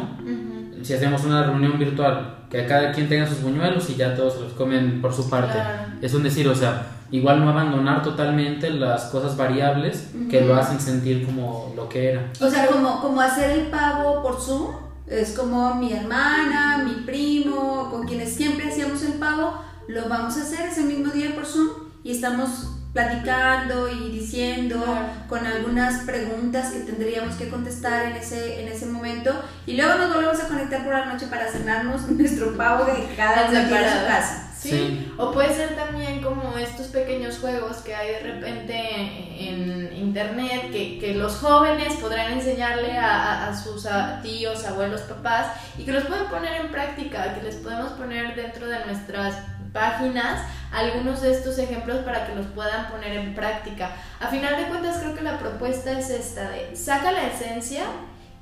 [0.82, 4.54] Si hacemos una reunión virtual, que cada quien tenga sus buñuelos y ya todos los
[4.54, 5.60] comen por su parte.
[6.02, 10.80] Es un decir, o sea, igual no abandonar totalmente las cosas variables que lo hacen
[10.80, 12.32] sentir como lo que era.
[12.42, 17.90] O sea, como, como hacer el pavo por Zoom es como mi hermana, mi primo,
[17.90, 21.70] con quienes siempre hacíamos el pavo, lo vamos a hacer ese mismo día por Zoom
[22.04, 24.84] y estamos platicando y diciendo
[25.30, 29.32] con algunas preguntas que tendríamos que contestar en ese, en ese momento
[29.66, 33.50] y luego nos volvemos a conectar por la noche para cenarnos nuestro pavo de cada
[33.50, 34.52] uno en su casa.
[34.60, 35.14] ¿sí?
[35.18, 38.76] O puede ser también como estos pequeños juegos que hay de repente
[39.40, 43.88] en internet que, que los jóvenes podrán enseñarle a, a, sus
[44.24, 48.68] tíos, abuelos, papás y que los pueden poner en práctica, que les podemos poner dentro
[48.68, 49.36] de nuestras
[49.74, 50.42] páginas
[50.72, 53.92] algunos de estos ejemplos para que los puedan poner en práctica.
[54.20, 57.84] A final de cuentas creo que la propuesta es esta de saca la esencia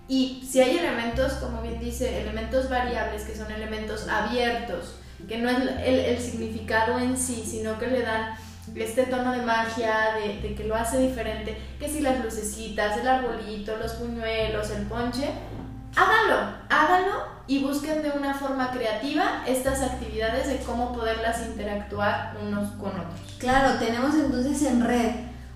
[0.08, 4.96] y si hay elementos, como bien dice, elementos variables que son elementos abiertos,
[5.28, 8.36] que no es el, significado en sí, sino que le dan
[8.76, 13.78] este tono de magia, de, que lo hace diferente, que si las lucecitas, el arbolito,
[13.78, 15.30] los puñuelos, el ponche,
[15.96, 22.72] háganlo, háganlo y busquen de una forma creativa estas actividades de cómo poderlas interactuar unos
[22.72, 23.36] con otros.
[23.38, 25.12] Claro, tenemos entonces en red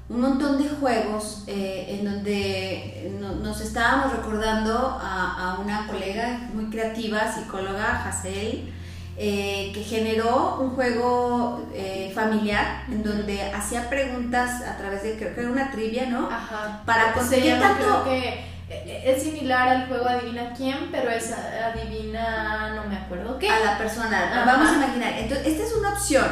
[0.07, 6.65] un montón de juegos eh, en donde nos estábamos recordando a, a, una colega muy
[6.65, 8.73] creativa, psicóloga, Hazel,
[9.21, 15.35] eh, que generó un juego eh, familiar en donde hacía preguntas a través de, creo
[15.35, 16.27] que era una trivia, ¿no?
[16.31, 16.83] Ajá.
[16.85, 18.05] Para conseguir tanto...
[18.05, 23.49] que eh, es similar al juego Adivina quién, pero es Adivina, no me acuerdo qué.
[23.49, 25.11] A la persona, vamos a imaginar.
[25.17, 26.25] Entonces, esta es una opción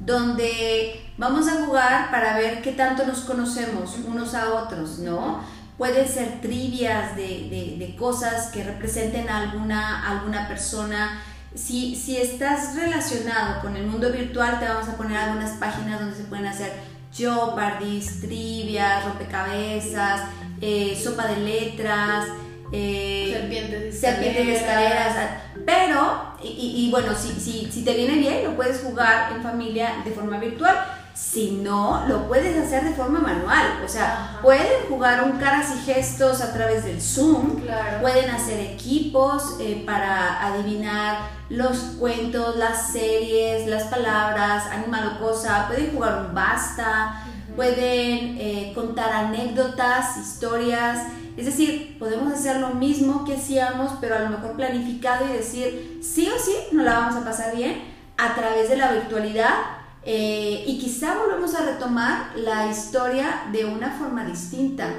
[0.00, 5.42] donde vamos a jugar para ver qué tanto nos conocemos unos a otros, ¿no?
[5.78, 11.22] Pueden ser trivias de, de, de cosas que representen a alguna, alguna persona
[11.54, 16.16] si, si estás relacionado con el mundo virtual, te vamos a poner algunas páginas donde
[16.16, 16.72] se pueden hacer
[17.12, 20.22] jeopardis, trivias, rompecabezas,
[20.60, 22.26] eh, sopa de letras,
[22.72, 25.16] eh, serpientes, de serpientes de escaleras.
[25.64, 30.02] Pero, y, y, bueno, si, si, si te viene bien, lo puedes jugar en familia
[30.04, 30.76] de forma virtual
[31.14, 33.80] si no, lo puedes hacer de forma manual.
[33.84, 37.60] O sea, pueden jugar un caras y gestos a través del Zoom.
[38.00, 45.68] Pueden hacer equipos eh, para adivinar los cuentos, las series, las palabras, animal o cosa.
[45.68, 47.22] Pueden jugar un basta.
[47.54, 51.06] Pueden eh, contar anécdotas, historias.
[51.36, 56.00] Es decir, podemos hacer lo mismo que hacíamos, pero a lo mejor planificado y decir,
[56.02, 57.84] sí o sí, nos la vamos a pasar bien
[58.16, 63.90] a través de la virtualidad eh, y quizá volvemos a retomar la historia de una
[63.90, 64.94] forma distinta,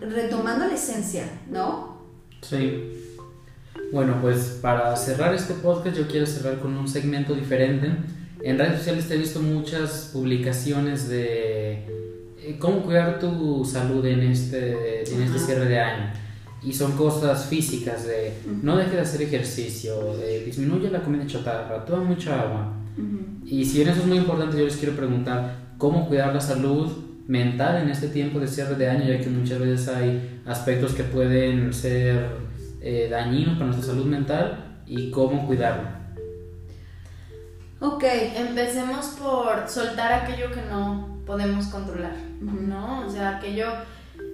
[0.00, 2.02] retomando la esencia, ¿no?
[2.40, 2.98] Sí.
[3.92, 7.92] Bueno, pues para cerrar este podcast yo quiero cerrar con un segmento diferente.
[8.42, 11.86] En redes sociales te he visto muchas publicaciones de
[12.38, 16.12] eh, cómo cuidar tu salud en este, en este cierre de año.
[16.64, 18.32] y son cosas físicas de
[18.62, 22.81] no deje de hacer ejercicio, de disminuye la comida chatarra, toma mucha agua.
[23.44, 26.90] Y si bien eso es muy importante, yo les quiero preguntar cómo cuidar la salud
[27.26, 31.04] mental en este tiempo de cierre de año, ya que muchas veces hay aspectos que
[31.04, 32.26] pueden ser
[32.80, 35.88] eh, dañinos para nuestra salud mental y cómo cuidarlo.
[37.80, 38.04] Ok,
[38.36, 43.06] empecemos por soltar aquello que no podemos controlar, ¿no?
[43.06, 43.66] O sea, aquello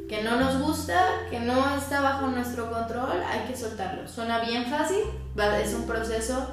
[0.09, 0.99] que no nos gusta,
[1.31, 4.09] que no está bajo nuestro control, hay que soltarlo.
[4.09, 4.99] Suena bien fácil,
[5.63, 6.49] es un proceso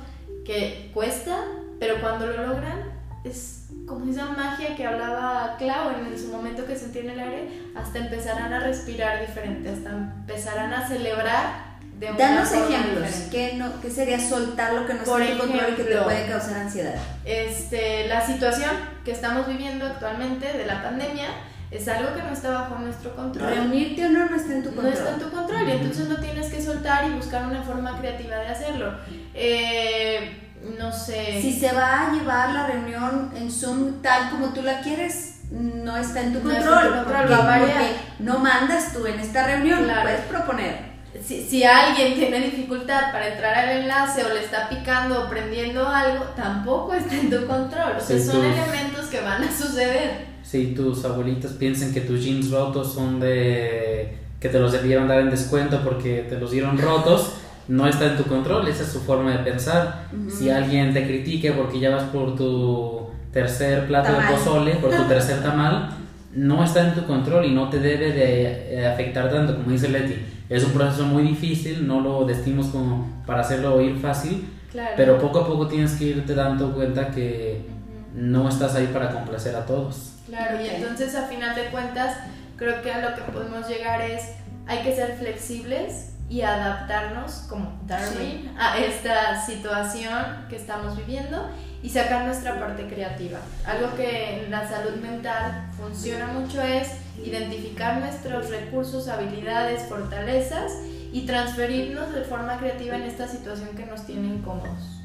[0.46, 1.38] que cuesta,
[1.80, 6.76] pero cuando lo logran es como esa magia que hablaba Clau en su momento que
[6.76, 12.52] sentí en el aire, hasta empezarán a respirar diferente, hasta empezarán a celebrar de Danos
[12.52, 15.98] ejemplos, ¿qué, no, ¿qué sería soltar lo que no está en control y que te
[15.98, 16.96] puede causar ansiedad?
[17.24, 18.72] Este, la situación
[19.06, 21.28] que estamos viviendo actualmente de la pandemia,
[21.72, 23.50] es algo que no está bajo nuestro control.
[23.50, 24.86] Reunirte o no no está en tu control.
[24.86, 27.98] No está en tu control y entonces lo tienes que soltar y buscar una forma
[28.00, 28.94] creativa de hacerlo.
[29.34, 30.45] Eh,
[30.78, 31.42] no sé.
[31.42, 35.96] Si se va a llevar la reunión en Zoom tal como tú la quieres, no
[35.98, 36.96] está en tu control.
[36.96, 40.96] No, porque, no mandas tú en esta reunión, puedes proponer.
[41.24, 45.88] Si, si, alguien tiene dificultad para entrar al enlace o le está picando o prendiendo
[45.88, 47.94] algo, tampoco está en tu control.
[47.98, 52.52] O sea, son elementos que van a suceder si tus abuelitas piensan que tus jeans
[52.52, 57.34] rotos son de que te los debieron dar en descuento porque te los dieron rotos,
[57.68, 60.08] no está en tu control, esa es su forma de pensar.
[60.30, 65.04] Si alguien te critique porque ya vas por tu tercer plato de pozole, por tu
[65.08, 65.90] tercer tamal,
[66.34, 69.90] no está en tu control y no te debe de eh, afectar tanto, como dice
[69.90, 70.16] Leti.
[70.50, 74.48] Es un proceso muy difícil, no lo decimos como para hacerlo oír fácil,
[74.96, 77.66] pero poco a poco tienes que irte dando cuenta que
[78.14, 80.14] no estás ahí para complacer a todos.
[80.28, 82.18] Claro, y entonces a final de cuentas
[82.58, 84.24] creo que a lo que podemos llegar es
[84.68, 91.50] hay que ser flexibles y adaptarnos como Darwin a esta situación que estamos viviendo
[91.84, 93.40] y sacar nuestra parte creativa.
[93.66, 96.90] Algo que en la salud mental funciona mucho es
[97.24, 100.74] identificar nuestros recursos, habilidades, fortalezas
[101.14, 105.02] y transferirnos de forma creativa en esta situación que nos tiene incómodos.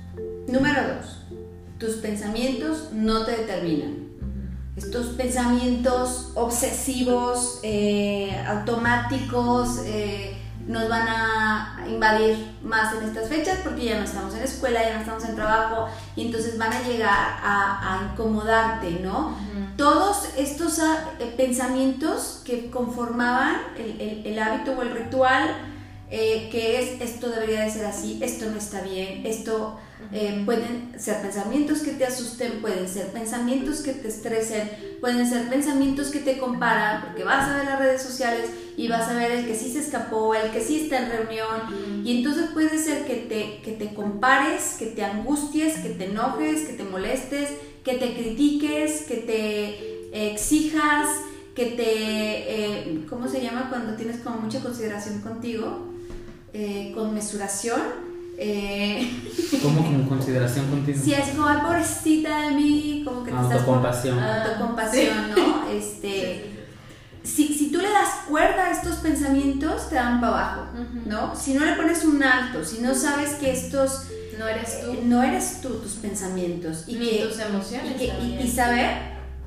[0.49, 1.27] Número dos,
[1.79, 4.11] tus pensamientos no te determinan
[4.77, 10.40] estos pensamientos obsesivos, eh, automáticos, eh,
[10.71, 14.95] nos van a invadir más en estas fechas porque ya no estamos en escuela, ya
[14.95, 17.11] no estamos en trabajo y entonces van a llegar
[17.43, 19.37] a, incomodarte, ¿no?
[19.77, 25.57] Todos estos ah, eh, pensamientos que conformaban el, hábito o el ritual,
[26.09, 29.79] que es esto debería de ser así, esto no está bien, esto
[30.13, 34.69] eh, pueden ser pensamientos que te asusten, pueden ser pensamientos que te estresen,
[35.01, 38.51] pueden ser pensamientos que te comparan, porque vas a ver las redes sociales
[38.81, 42.03] y vas a ver el que sí se escapó, el que sí está en reunión,
[42.05, 46.67] y entonces puede ser que te, que te compares, que te angusties, que te enojes,
[46.67, 47.51] que te molestes,
[47.85, 51.09] que te critiques, que te exijas,
[51.55, 55.89] que te, eh, ¿cómo se llama cuando tienes como mucha consideración contigo?
[56.53, 57.81] Eh, con mesuración
[58.43, 59.07] eh,
[59.63, 60.99] ¿Cómo como consideración contigo?
[61.05, 64.19] Sí, así como, ay, pobrecita de mí, como que te Autocompasión.
[64.19, 64.47] estás...
[64.47, 65.69] Autocompasión, ¿no?
[65.71, 66.60] Este,
[67.23, 70.67] si, si, tú le das cuerda a estos pensamientos, te dan para abajo,
[71.07, 71.35] ¿no?
[71.37, 74.07] Si no le pones un alto, si no sabes que estos...
[74.39, 74.97] No eres tú.
[75.05, 76.85] no eres tú tus pensamientos.
[76.87, 78.01] Y Ni tus emociones.
[78.01, 78.97] Y, saber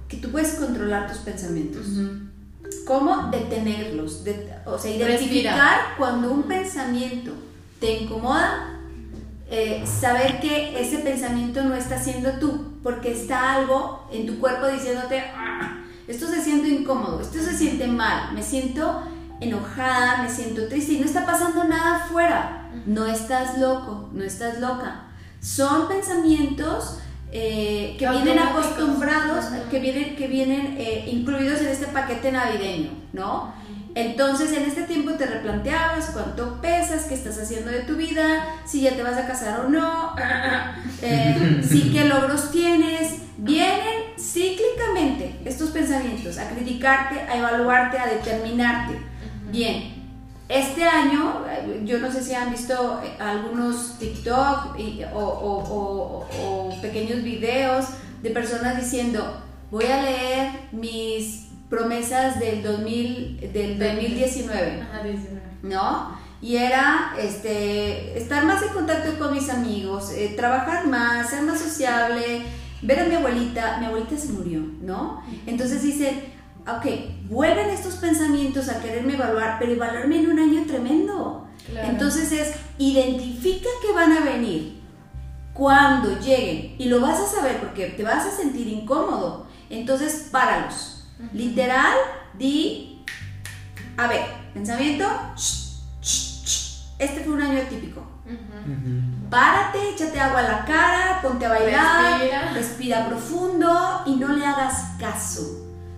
[0.08, 1.88] que tú puedes controlar tus pensamientos.
[2.86, 4.24] ¿Cómo detenerlos?
[4.66, 7.32] o sea, identificar cuando un pensamiento
[7.80, 8.74] te incomoda
[9.56, 14.68] eh, saber que ese pensamiento no está siendo tú, porque está algo en tu cuerpo
[14.68, 19.04] diciéndote, ah, esto se siente incómodo, esto se siente mal, me siento
[19.40, 22.70] enojada, me siento triste y no está pasando nada afuera.
[22.86, 25.04] No estás loco, no estás loca.
[25.40, 27.00] Son pensamientos
[27.32, 33.54] eh, que vienen acostumbrados, que vienen, que vienen eh, incluidos en este paquete navideño, ¿no?
[33.96, 38.82] Entonces en este tiempo te replanteabas cuánto pesas, qué estás haciendo de tu vida, si
[38.82, 40.16] ya te vas a casar o no,
[41.02, 43.20] eh, si qué logros tienes.
[43.38, 48.98] Vienen cíclicamente estos pensamientos a criticarte, a evaluarte, a determinarte.
[49.52, 50.04] Bien,
[50.48, 51.44] este año,
[51.84, 54.78] yo no sé si han visto eh, algunos TikTok
[55.14, 57.86] o, o pequeños videos
[58.22, 64.84] de personas diciendo, voy a leer mis promesas del, 2000, del 2019,
[65.64, 66.18] ¿no?
[66.42, 71.60] Y era este, estar más en contacto con mis amigos, eh, trabajar más, ser más
[71.60, 72.44] sociable,
[72.84, 75.24] ver a mi abuelita, mi abuelita se murió, ¿no?
[75.46, 76.22] Entonces dicen,
[76.62, 76.86] ok,
[77.30, 81.90] vuelven estos pensamientos a quererme evaluar, pero evaluarme en un año tremendo Claro.
[81.90, 84.82] Entonces es, identifica que van a venir
[85.54, 89.48] cuando lleguen y lo vas a saber porque te vas a sentir incómodo.
[89.70, 91.08] Entonces, páralos.
[91.32, 91.96] Literal,
[92.38, 93.02] di,
[93.96, 95.06] a ver, pensamiento,
[95.38, 96.86] shh, shh, shh.
[97.00, 98.02] este fue un año atípico.
[99.34, 102.52] Párate, échate agua a la cara, ponte a bailar, Respira.
[102.54, 105.42] respira profundo y no le hagas caso.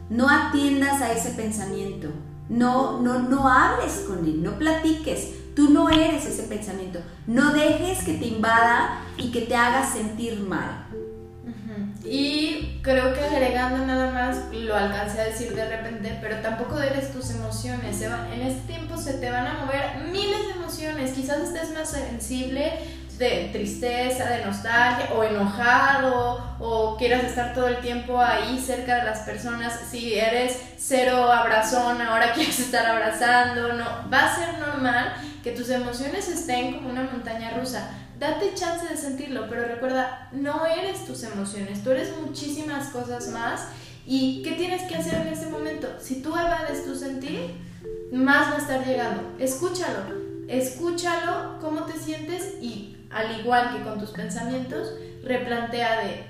[0.10, 2.08] No atiendas a ese pensamiento.
[2.48, 5.32] No, no, no hables con él, no platiques.
[5.54, 7.00] Tú no eres ese pensamiento.
[7.28, 10.86] No dejes que te invada y que te haga sentir mal.
[12.06, 17.12] Y creo que agregando nada más, lo alcancé a decir de repente, pero tampoco eres
[17.12, 17.98] tus emociones.
[17.98, 21.12] Se va- en este tiempo se te van a mover miles de emociones.
[21.14, 22.72] Quizás estés más sensible
[23.18, 29.04] de tristeza, de nostalgia, o enojado, o quieras estar todo el tiempo ahí cerca de
[29.04, 29.80] las personas.
[29.90, 33.74] Si eres cero abrazón, ahora quieres estar abrazando.
[33.74, 35.14] No, va a ser normal
[35.44, 37.90] que tus emociones estén como una montaña rusa.
[38.20, 43.68] Date chance de sentirlo, pero recuerda, no eres tus emociones, tú eres muchísimas cosas más.
[44.08, 45.88] ¿Y qué tienes que hacer en este momento?
[46.00, 47.56] Si tú evades tu sentir,
[48.12, 49.24] más va a estar llegando.
[49.40, 50.04] Escúchalo,
[50.48, 54.94] escúchalo, cómo te sientes y al igual que con tus pensamientos,
[55.24, 56.26] replantea de,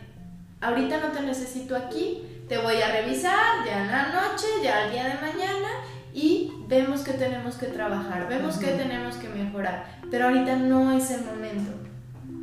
[0.61, 4.91] ahorita no te necesito aquí, te voy a revisar ya en la noche, ya al
[4.91, 5.67] día de mañana
[6.13, 11.09] y vemos que tenemos que trabajar, vemos que tenemos que mejorar, pero ahorita no es
[11.09, 11.71] el momento.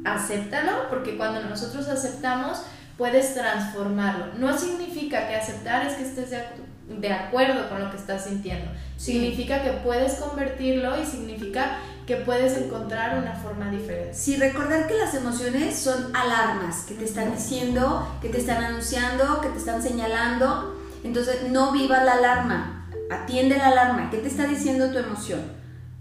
[0.04, 2.64] Acéptalo porque cuando nosotros aceptamos
[2.98, 4.26] puedes transformarlo.
[4.38, 6.30] No significa que aceptar es que estés
[6.88, 8.72] de acuerdo con lo que estás sintiendo.
[8.96, 11.78] Significa que puedes convertirlo y significa
[12.12, 14.12] que puedes encontrar una forma diferente.
[14.12, 19.40] Sí, recordar que las emociones son alarmas que te están diciendo, que te están anunciando,
[19.40, 20.76] que te están señalando.
[21.04, 24.10] Entonces, no viva la alarma, atiende la alarma.
[24.10, 25.40] ¿Qué te está diciendo tu emoción?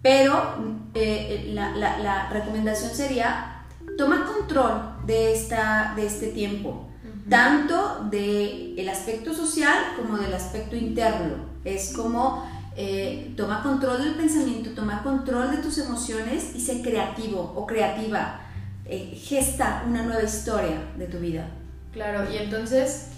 [0.02, 0.56] Pero
[0.96, 3.64] eh, la, la- la recomendación sería,
[3.98, 6.90] toma control de, esta, de este tiempo,
[7.30, 11.36] tanto del aspecto social como del aspecto interno.
[11.64, 12.46] Es como
[12.76, 18.42] eh, toma control del pensamiento, toma control de tus emociones y sé creativo o creativa.
[18.86, 21.48] Eh, gesta una nueva historia de tu vida.
[21.94, 23.10] Claro, y entonces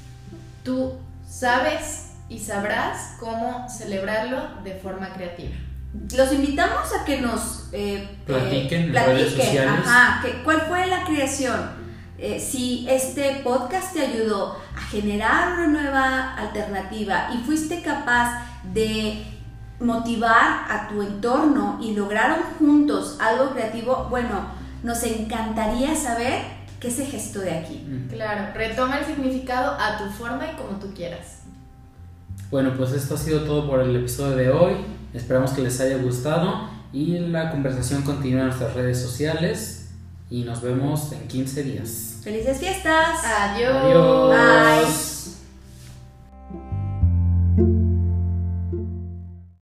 [0.63, 0.93] tú
[1.27, 5.55] sabes y sabrás cómo celebrarlo de forma creativa.
[6.15, 9.81] Los invitamos a que nos eh, Platiquen en eh, redes sociales.
[9.85, 11.83] ajá, que, ¿cuál fue la creación?
[12.17, 18.43] Eh, si este podcast te ayudó a generar una nueva alternativa y fuiste capaz
[18.73, 19.23] de
[19.79, 24.45] motivar a tu entorno y lograron juntos algo creativo, bueno,
[24.83, 26.41] nos encantaría saber
[26.79, 27.85] qué se gestó de aquí.
[28.09, 31.43] Claro, retoma el significado a tu forma y como tú quieras.
[32.51, 34.73] Bueno, pues esto ha sido todo por el episodio de hoy.
[35.13, 39.91] Esperamos que les haya gustado y la conversación continúa en nuestras redes sociales
[40.29, 42.19] y nos vemos en 15 días.
[42.23, 43.23] ¡Felices fiestas!
[43.25, 43.75] Adiós.
[43.75, 44.29] Adiós.
[44.29, 45.12] Bye.